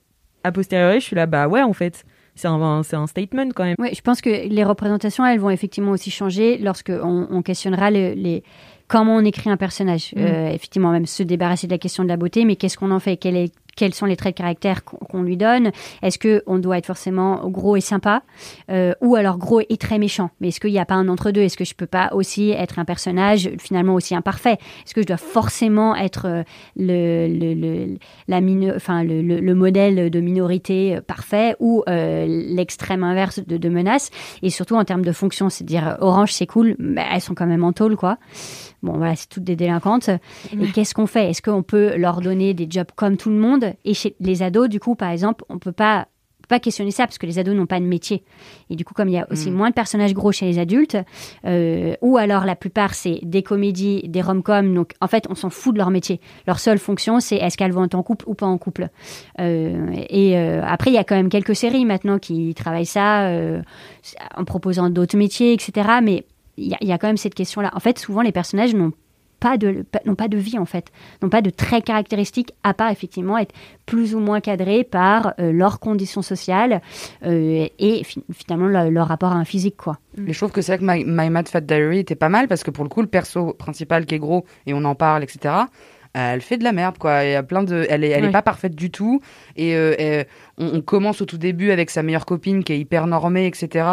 [0.45, 2.05] a posteriori, je suis là, bah ouais, en fait,
[2.35, 3.77] c'est un, un statement quand même.
[3.79, 7.91] Oui, je pense que les représentations, elles vont effectivement aussi changer lorsque on, on questionnera
[7.91, 8.43] les
[8.89, 10.13] comment on écrit un personnage.
[10.17, 10.21] Mm.
[10.21, 13.01] Euh, effectivement, même se débarrasser de la question de la beauté, mais qu'est-ce qu'on en
[13.01, 13.17] fait?
[13.17, 15.71] Quel est- Quels sont les traits de caractère qu'on lui donne.
[16.03, 18.23] Est-ce que on doit être forcément gros et sympa,
[18.71, 20.31] euh, ou alors gros et très méchant?
[20.41, 22.51] Mais est-ce qu'il n'y a pas un entre deux Est-ce que je peux pas aussi
[22.51, 24.59] être un personnage finalement aussi imparfait?
[24.85, 26.43] Est-ce que je dois forcément être euh,
[26.77, 27.97] le,
[28.29, 33.57] la mino- enfin le, le- le modèle de minorité euh, parfait ou l'extrême inverse de,
[33.57, 34.11] de menace?
[34.43, 37.21] Et surtout en termes de fonction c'est à dire euh, orange c'est cool mais elles
[37.21, 38.19] sont quand même en tôle quoi
[38.83, 40.11] bon voilà c'est toutes des délinquantes.
[40.61, 41.31] Et qu'est-ce qu'on fait?
[41.31, 43.75] Est-ce qu'on peut leur donner des jobs comme tout le monde?
[43.85, 46.09] Et chez les ados du coup par exemple on peut pas
[46.39, 48.25] on peut pas questionner ça parce que les ados n'ont pas de métier.
[48.69, 50.97] Et du coup comme il y a aussi moins de personnages gros chez les adultes
[51.47, 55.51] euh, ou alors la plupart c'est des comédies des rom-coms donc en fait on s'en
[55.51, 56.21] fout de leur métier.
[56.47, 58.89] Leur seule fonction c'est est-ce qu'elles vont être en couple ou pas en couple.
[59.39, 63.31] Euh, et euh, après, il y a quand même quelques séries maintenant qui travaillent ça
[64.37, 65.89] en proposant d'autres métiers, etc.
[66.03, 66.25] Mais
[66.57, 67.71] il y, a- il y a quand même cette question-là.
[67.75, 68.93] En fait, souvent, les personnages n'ont
[69.41, 72.91] pas de n'ont pas de vie en fait, n'ont pas de traits caractéristiques à part
[72.93, 73.53] effectivement être
[73.87, 76.81] plus ou moins cadrés par euh, leurs conditions sociales
[77.27, 79.99] euh, et fi- finalement leur, leur rapport à un physique quoi.
[80.29, 82.47] Et je trouve que c'est vrai que My, My Mad Fat Diary était pas mal
[82.47, 85.25] parce que pour le coup, le perso principal qui est gros et on en parle,
[85.25, 85.41] etc.
[86.17, 87.25] euh, Elle fait de la merde, quoi.
[87.25, 89.21] Il y a plein de, elle est, elle est pas parfaite du tout.
[89.57, 90.23] Et euh,
[90.59, 93.87] on commence au tout début avec sa meilleure copine qui est hyper normée, etc.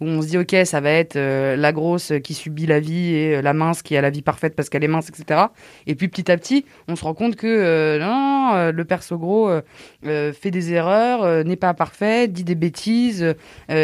[0.00, 3.14] Où on se dit ok, ça va être euh, la grosse qui subit la vie
[3.14, 5.40] et euh, la mince qui a la vie parfaite parce qu'elle est mince, etc.
[5.86, 9.48] Et puis petit à petit, on se rend compte que euh, non, le perso gros
[9.48, 9.62] euh,
[10.06, 13.34] euh, fait des erreurs, euh, n'est pas parfait, dit des bêtises, euh,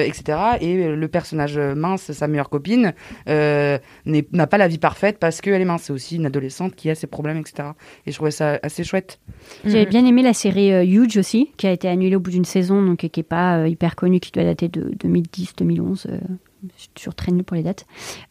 [0.05, 0.39] etc.
[0.61, 2.95] Et euh, le personnage mince, sa meilleure copine,
[3.29, 5.85] euh, n'a pas la vie parfaite parce qu'elle est mince.
[5.85, 7.71] C'est aussi une adolescente qui a ses problèmes, etc.
[8.07, 9.21] Et je trouvais ça assez chouette.
[9.64, 12.45] J'avais bien aimé la série euh, Huge aussi, qui a été annulée au bout d'une
[12.45, 16.06] saison, donc qui est pas euh, hyper connue, qui doit dater de 2010-2011.
[16.09, 16.19] Euh,
[16.75, 17.87] je suis toujours très nulle pour les dates.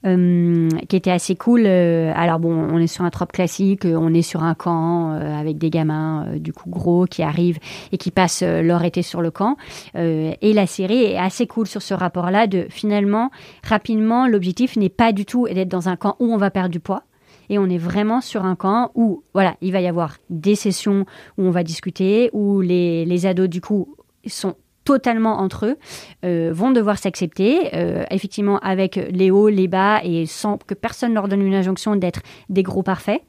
[0.05, 1.63] Euh, qui était assez cool.
[1.65, 5.57] euh, alors bon, on est sur un trope classique, on est sur un camp avec
[5.57, 7.59] des gamins du coup gros qui arrivent
[7.91, 9.57] et qui passent leur été sur le camp.
[9.95, 13.31] Et la série est assez cool sur ce rapport-là de finalement,
[13.63, 16.79] rapidement, l'objectif n'est pas du tout d'être dans un camp où on va perdre du
[16.79, 17.03] poids
[17.49, 21.05] et on est vraiment sur un camp où voilà il va y avoir des sessions
[21.37, 23.95] où on va discuter où les, les ados du coup
[24.25, 24.55] sont
[24.85, 25.77] totalement entre eux,
[26.23, 31.13] euh, vont devoir s'accepter, euh, effectivement avec les hauts, les bas, et sans que personne
[31.13, 33.21] leur donne une injonction d'être des gros parfaits.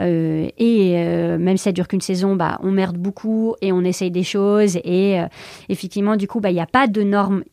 [0.00, 0.94] Euh, et
[1.38, 4.76] même si ça dure qu'une saison, bah, on merde beaucoup et on essaye des choses.
[4.84, 5.18] Et
[5.68, 7.44] effectivement, du coup, bah, il n'y a pas de normes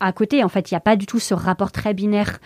[0.00, 2.38] à côté, en fait, il n'y a pas du tout ce rapport très binaire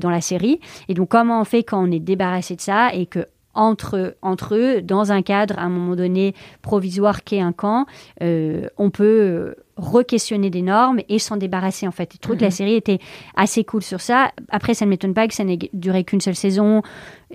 [0.00, 0.60] dans la série.
[0.88, 4.54] Et donc, comment on fait quand on est débarrassé de ça et que entre, entre
[4.54, 7.86] eux, dans un cadre, à un moment donné, provisoire qu'est un camp,
[8.20, 12.12] on peut re-questionner des normes et s'en débarrasser, en fait.
[12.14, 12.52] Je trouve que la Mhm.
[12.52, 12.98] série était
[13.36, 14.32] assez cool sur ça.
[14.50, 16.82] Après, ça ne m'étonne pas que ça n'ait duré qu'une seule saison.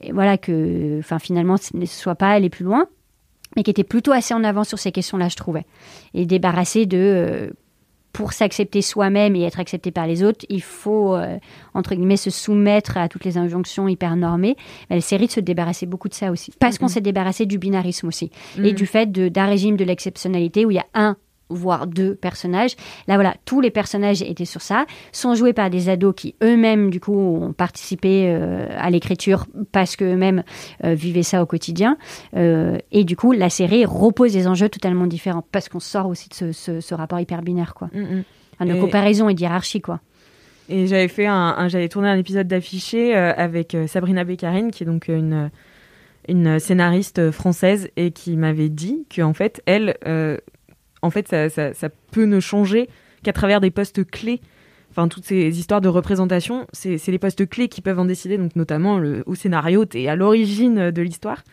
[0.01, 2.85] Et voilà, que enfin, finalement, ce ne soit pas aller plus loin
[3.55, 5.65] mais qui était plutôt assez en avant sur ces questions-là, je trouvais.
[6.13, 6.97] Et débarrassé de...
[6.97, 7.49] euh,
[8.11, 11.37] pour s'accepter soi-même et être accepté par les autres, il faut, euh,
[11.73, 14.57] entre guillemets, se soumettre à toutes les injonctions hyper normées.
[14.89, 16.51] Mais la série se débarrassait beaucoup de ça aussi.
[16.59, 16.91] Parce qu'on Mhm.
[16.91, 18.31] s'est débarrassé du binarisme aussi.
[18.57, 18.71] Et Mhm.
[18.73, 21.15] du fait d'un régime de l'exceptionnalité où il y a un
[21.49, 22.75] voire deux personnages.
[23.07, 26.89] Là, voilà, tous les personnages étaient sur ça, sont joués par des ados qui eux-mêmes,
[26.89, 30.43] du coup, ont participé euh, à l'écriture parce qu'eux-mêmes
[30.83, 31.97] euh, vivaient ça au quotidien.
[32.35, 36.29] Euh, et du coup, la série repose des enjeux totalement différents parce qu'on sort aussi
[36.29, 37.89] de ce, ce- ce rapport hyper binaire, quoi.
[37.93, 38.23] Mm, mm.
[38.55, 39.99] Enfin, de Et- comparaison et d'hierarchie, quoi.
[40.69, 44.85] Et j'avais fait un, un- j'avais tourné un épisode d'affiché avec Sabrina Beccarine, qui est
[44.87, 45.49] donc une
[46.29, 50.35] une scénariste française et qui m'avait dit que en fait elle, euh,
[51.01, 52.89] en fait ça, ça, ça peut ne changer
[53.23, 54.41] qu'à travers des postes clés.
[54.91, 58.37] Enfin toutes ces histoires de représentation, c'est les postes clés qui peuvent en décider.
[58.37, 61.43] Donc notamment le, au scénario, t'es à l'origine de l'histoire.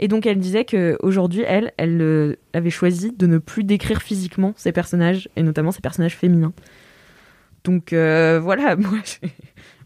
[0.00, 4.02] Et donc elle disait que aujourd'hui elle, elle euh, avait choisi de ne plus décrire
[4.02, 6.52] physiquement ses personnages et notamment ses personnages féminins.
[7.64, 9.30] Donc euh, voilà, moi j'ai,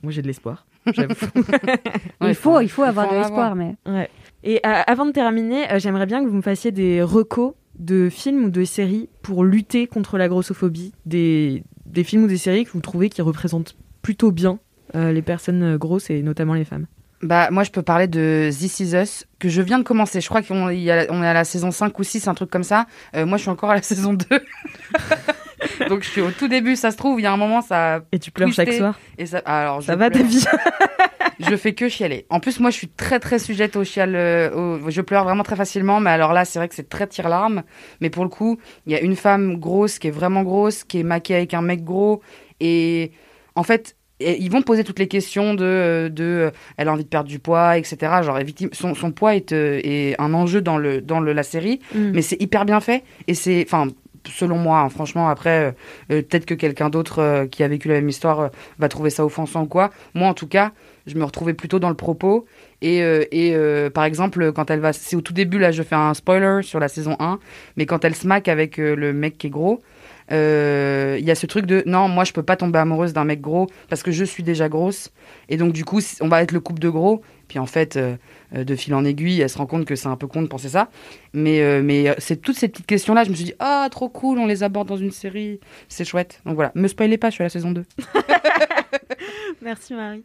[0.02, 0.66] moi j'ai de l'espoir.
[0.86, 1.14] J'avoue.
[2.22, 3.74] il, faut, il faut avoir faut de l'espoir, mais.
[3.86, 4.08] Ouais.
[4.44, 8.08] Et euh, avant de terminer, euh, j'aimerais bien que vous me fassiez des recos de
[8.10, 12.64] films ou de séries pour lutter contre la grossophobie, des, des films ou des séries
[12.64, 14.58] que vous trouvez qui représentent plutôt bien
[14.94, 16.86] euh, les personnes euh, grosses et notamment les femmes.
[17.20, 20.20] Bah, moi, je peux parler de This Is Us, que je viens de commencer.
[20.20, 22.86] Je crois qu'on est à la saison 5 ou 6, un truc comme ça.
[23.16, 24.24] Euh, moi, je suis encore à la saison 2.
[25.88, 27.18] Donc, je suis au tout début, ça se trouve.
[27.20, 27.96] Il y a un moment, ça.
[27.96, 30.44] a Et tu pleures chaque soir Et ça, alors, Ça va ta vie?
[31.40, 32.26] Je fais que chialer.
[32.30, 34.14] En plus, moi, je suis très, très sujette au chial.
[34.16, 36.00] euh, Je pleure vraiment très facilement.
[36.00, 37.62] Mais alors là, c'est vrai que c'est très tire-larme.
[38.00, 41.00] Mais pour le coup, il y a une femme grosse qui est vraiment grosse, qui
[41.00, 42.22] est maquillée avec un mec gros.
[42.60, 43.12] Et
[43.54, 46.92] en fait, et ils vont poser toutes les questions de, euh, de euh, elle a
[46.92, 47.96] envie de perdre du poid, etc.
[48.22, 51.78] Genre, victime, son, son poids est, est un enjeu dans, le, dans le, la série.
[51.94, 52.10] Mm.
[52.14, 53.04] Mais c'est hyper bien fait.
[53.28, 53.86] Et c'est, enfin,
[54.30, 55.70] selon moi, hein, franchement, après, euh,
[56.12, 59.24] euh, peut-être que quelqu'un d'autre euh, qui a vécu la même histoire va trouver ça
[59.24, 59.90] offensant ou quoi.
[60.14, 60.72] Moi, en tout cas,
[61.06, 62.46] je me retrouvais plutôt dans le propos.
[62.80, 63.56] Et, et
[63.90, 64.92] par exemple, quand elle va.
[64.92, 67.38] C'est au tout début, là, je fais un spoiler sur la saison 1.
[67.76, 69.80] Mais quand elle se maque avec le mec qui est gros.
[70.30, 70.36] Il
[71.24, 73.66] y a ce truc de non, moi je peux pas tomber amoureuse d'un mec gros
[73.88, 75.10] parce que je suis déjà grosse
[75.48, 77.22] et donc du coup on va être le couple de gros.
[77.48, 78.16] Puis en fait, euh,
[78.54, 80.46] euh, de fil en aiguille, elle se rend compte que c'est un peu con de
[80.46, 80.88] penser ça.
[81.32, 84.38] Mais, euh, mais c'est toutes ces petites questions-là, je me suis dit, ah, trop cool,
[84.38, 86.40] on les aborde dans une série, c'est chouette.
[86.44, 87.84] Donc voilà, me spoilez pas, je suis à la saison 2.
[89.62, 90.24] Merci Marie.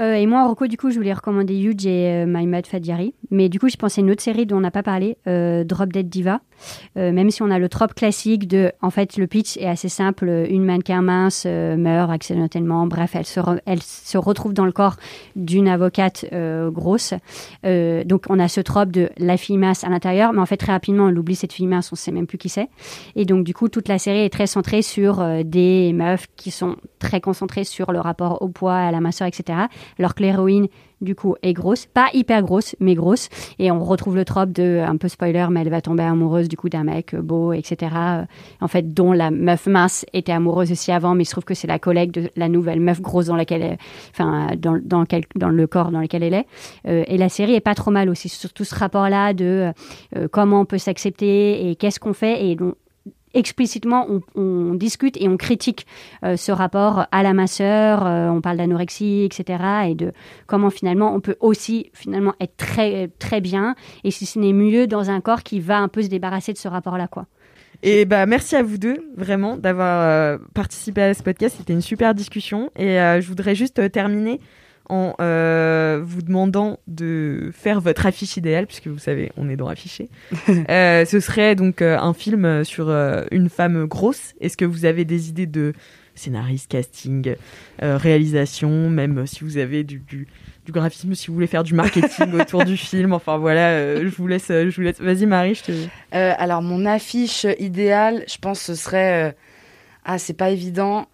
[0.00, 2.66] Euh, et moi, en Rocco, du coup, je voulais recommander Huge et euh, My Mad
[2.66, 3.14] Fat Diary.
[3.30, 5.64] Mais du coup, je pensais à une autre série dont on n'a pas parlé, euh,
[5.64, 6.40] Drop Dead Diva.
[6.96, 9.88] Euh, même si on a le trope classique de, en fait, le pitch est assez
[9.88, 10.46] simple.
[10.48, 12.86] Une mannequin mince meurt accidentellement.
[12.86, 13.26] Bref, elle
[13.82, 14.96] se, retrouve dans le corps
[15.36, 16.24] d'une avocate
[16.70, 17.14] grosse.
[17.64, 20.32] Donc, on a ce trope de la fille mince à l'intérieur.
[20.32, 21.92] Mais en fait, très rapidement, on oublie cette fille mince.
[21.92, 22.68] On sait même plus qui c'est.
[23.16, 26.76] Et donc, du coup, toute la série est très centrée sur des meufs qui sont
[27.00, 29.66] très concentrées sur le rapport au poids, à la minceur, etc.
[29.98, 30.68] Alors que l'héroïne,
[31.00, 31.86] du coup, est grosse.
[31.86, 33.28] Pas hyper grosse, mais grosse.
[33.58, 36.56] Et on retrouve le trope de, un peu spoiler, mais elle va tomber amoureuse, du
[36.56, 37.92] coup, d'un mec euh, beau, etc.
[37.96, 38.22] Euh,
[38.60, 41.54] En fait, dont la meuf mince était amoureuse aussi avant, mais il se trouve que
[41.54, 43.78] c'est la collègue de la nouvelle meuf grosse dans laquelle elle-
[44.12, 46.46] enfin, dans, dans, quel- dans le corps dans lequel elle est.
[46.86, 49.72] Euh, et la série est pas trop mal aussi, surtout ce rapport-là de
[50.30, 52.46] comment on peut s'accepter et qu'est-ce qu'on fait.
[52.46, 52.74] Et donc,
[53.34, 55.86] explicitement, on, discute et on critique
[56.24, 59.62] euh, ce rapport à la minceur, euh, on parle d'anorexie, etc.
[59.88, 60.12] Et de
[60.46, 63.74] comment finalement on peut aussi finalement être très, très bien,
[64.04, 66.58] et si ce n'est mieux dans un corps qui va un peu se débarrasser de
[66.58, 67.08] ce rapport-là.
[67.08, 67.26] quoi.
[67.82, 71.56] Et bah merci à vous deux vraiment d'avoir euh, participé à ce podcast.
[71.58, 74.40] C'était une super discussion et je voudrais juste terminer
[74.88, 79.68] en euh, vous demandant de faire votre affiche idéale puisque vous savez on est dans
[79.68, 80.08] affiché.
[80.68, 82.88] Euh, ce serait donc euh, un film sur
[83.30, 84.34] une femme grosse.
[84.40, 85.72] Est-ce que vous avez des idées de
[86.14, 87.34] scénariste, casting,
[87.80, 90.28] réalisation, même si vous avez du, du,
[90.64, 93.12] du graphisme, si vous voulez faire du marketing autour du film.
[93.12, 95.00] Enfin voilà, je vous laisse, je vous laisse.
[95.00, 95.72] Vas-y Marie, je te.
[96.12, 99.34] Alors, mon affiche idéale, je pense ce serait.
[100.04, 101.06] Ah, c'est pas évident.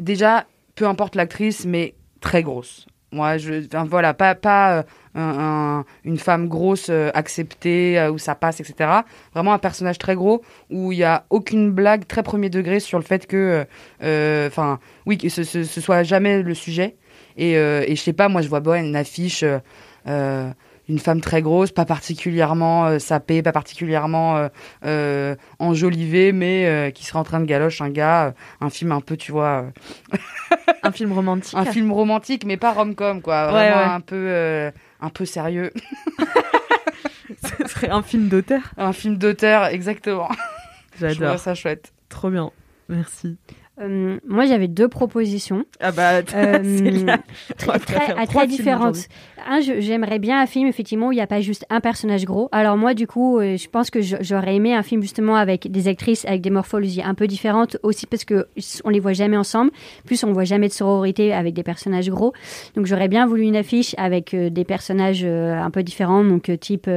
[0.00, 2.86] Déjà, peu importe l'actrice, mais très grosse.
[3.12, 3.64] Moi, je.
[3.66, 4.82] Enfin, voilà, pas, pas euh,
[5.14, 9.04] un- un- une femme grosse euh, acceptée, euh, où ça passe, etc.
[9.34, 12.98] Vraiment un personnage très gros, où il y a aucune blague très premier degré sur
[12.98, 13.36] le fait que.
[13.36, 13.64] euh,
[14.02, 16.96] euh, Enfin, oui, que ce, ce, ce soit jamais le sujet.
[17.36, 19.44] Et, et je sais pas, moi, je vois bon, une affiche.
[20.92, 24.48] Une femme très grosse, pas particulièrement euh, sapée, pas particulièrement euh,
[24.84, 29.16] euh, enjolivée, mais qui serait en train de galoche un gars, un film un peu,
[29.16, 29.64] tu vois,
[30.84, 31.54] Un film romantique.
[31.56, 33.94] un film romantique, mais pas rom-com, quoi, Ouais, vraiment ouais.
[33.94, 34.70] un peu,
[35.00, 35.72] un peu sérieux,
[37.58, 38.60] Ce serait un film d'auteur.
[38.76, 40.28] un film d'auteur, exactement.
[41.00, 41.30] Je J'adore.
[41.30, 41.92] trouve ça chouette.
[42.08, 42.50] Trop bien.
[42.88, 43.38] Merci.
[43.80, 45.64] Euh, moi, j'avais deux propositions.
[45.80, 48.96] Ah bah, Euh, très, différentes.
[49.46, 52.48] Un, j'aimerais bien un film effectivement où il n'y a pas juste un personnage gros.
[52.52, 55.88] Alors moi, du coup, euh, je pense que j'aurais aimé un film justement avec des
[55.88, 58.48] actrices avec des morphologies un peu différentes aussi parce que
[58.84, 59.70] on les voit jamais ensemble.
[60.04, 62.32] Plus on voit jamais de sororité avec des personnages gros.
[62.74, 66.88] Donc j'aurais bien voulu une affiche avec des personnages un peu différents, donc type.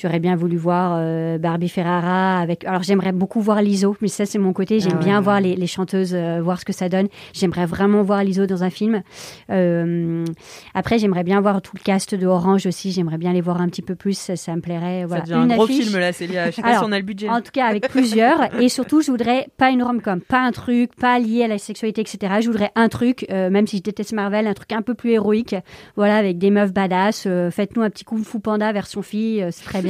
[0.00, 2.64] J'aurais bien voulu voir euh, Barbie Ferrara avec.
[2.64, 4.78] Alors j'aimerais beaucoup voir Liso, mais ça c'est mon côté.
[4.78, 5.24] J'aime Ah ouais, bien ouais.
[5.24, 7.08] voir les, les chanteuses, euh, voir ce que ça donne.
[7.32, 9.02] J'aimerais vraiment voir Liso dans un film.
[9.50, 10.24] Euh,
[10.72, 12.92] après j'aimerais bien voir tout le cast de Orange aussi.
[12.92, 14.16] J'aimerais bien les voir un petit peu plus.
[14.16, 15.04] Ça, ça me plairait.
[15.04, 15.24] Voilà.
[15.24, 15.86] Ça devient Une un gros affiche.
[15.88, 16.50] film là, Célia.
[16.50, 17.28] Je sais pas Alors, si on a le budget.
[17.28, 18.54] En tout cas, avec plusieurs.
[18.60, 22.02] et surtout, je voudrais pas une rom-com, pas un truc, pas lié à la sexualité,
[22.02, 22.34] etc.
[22.40, 25.56] Je voudrais un truc, même si je déteste Marvel, un truc un peu plus héroïque.
[25.96, 27.26] Voilà, avec des meufs badass.
[27.50, 29.87] Faites-nous un petit Kung Fu Panda version fille, c'est très bien.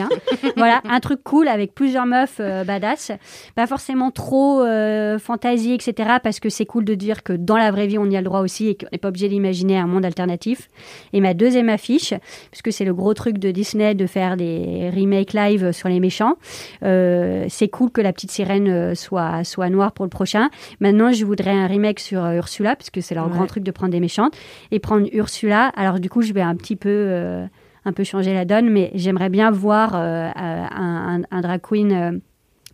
[0.56, 3.12] Voilà, un truc cool avec plusieurs meufs euh, badass.
[3.54, 6.16] Pas forcément trop euh, fantasy, etc.
[6.22, 8.24] Parce que c'est cool de dire que dans la vraie vie, on y a le
[8.24, 10.68] droit aussi et qu'on n'est pas obligé d'imaginer un monde alternatif.
[11.12, 12.14] Et ma deuxième affiche,
[12.50, 16.34] puisque c'est le gros truc de Disney de faire des remakes live sur les méchants.
[16.82, 20.50] Euh, c'est cool que la petite sirène soit, soit noire pour le prochain.
[20.80, 23.32] Maintenant, je voudrais un remake sur Ursula, puisque c'est leur Ouais.
[23.32, 24.34] grand truc de prendre des méchantes.
[24.70, 25.72] Et prendre Ursula.
[25.76, 27.46] Alors, du coup, je vais un petit peu.
[27.88, 31.92] Un peu changer la donne, mais j'aimerais bien voir euh, euh, un, un- drag queen
[31.92, 32.18] euh,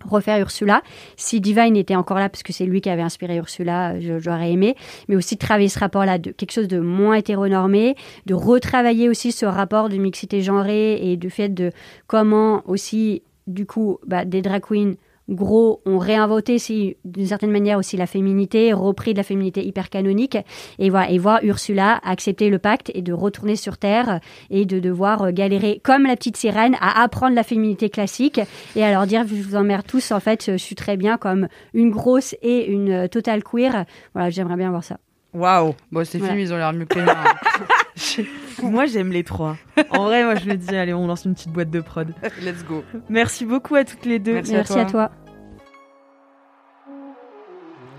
[0.04, 0.82] refaire Ursula.
[1.16, 4.74] Si Divine était encore là, parce que c'est lui qui avait inspiré Ursula, j'aurais aimé,
[5.08, 7.94] mais aussi travailler ce rapport-là, de quelque chose de moins hétéronormé,
[8.26, 11.70] de retravailler aussi ce rapport de mixité genrée et du fait de
[12.06, 14.94] comment aussi, du coup, bah, des drag queens
[15.28, 19.88] gros ont réinventé si, d'une certaine manière aussi la féminité, repris de la féminité hyper
[19.88, 20.36] canonique
[20.78, 24.20] et voilà et voir Ursula accepter le pacte et de retourner sur terre
[24.50, 28.40] et de devoir euh, galérer comme la petite sirène à apprendre la féminité classique
[28.76, 31.48] et à leur dire je vous emmerde tous en fait je suis très bien comme
[31.72, 34.98] une grosse et une euh, totale queer voilà j'aimerais bien voir ça
[35.32, 35.74] Waouh.
[35.90, 36.34] Bon, ces Voilà.
[36.34, 38.24] films, ils ont l'air mieux que les miens.
[38.62, 39.56] Moi, j'aime les trois.
[39.90, 42.14] En vrai, moi, je me dis, allez, on lance une petite boîte de prod.
[42.42, 42.84] Let's go.
[43.08, 44.34] Merci beaucoup à toutes les deux.
[44.34, 45.10] Merci merci, à toi.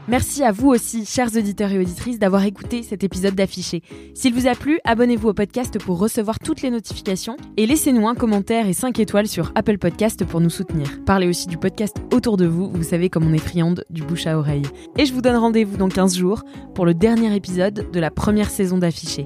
[0.07, 3.81] Merci à vous aussi, chers auditeurs et auditrices, d'avoir écouté cet épisode d'Affiché.
[4.13, 8.13] S'il vous a plu, abonnez-vous au podcast pour recevoir toutes les notifications et laissez-nous un
[8.13, 10.87] commentaire et 5 étoiles sur Apple Podcast pour nous soutenir.
[11.07, 14.27] Parlez aussi du podcast autour de vous, vous savez comme on est friande du bouche
[14.27, 14.65] à oreille.
[14.99, 16.43] Et je vous donne rendez-vous dans 15 jours
[16.75, 19.25] pour le dernier épisode de la première saison d'Affiché.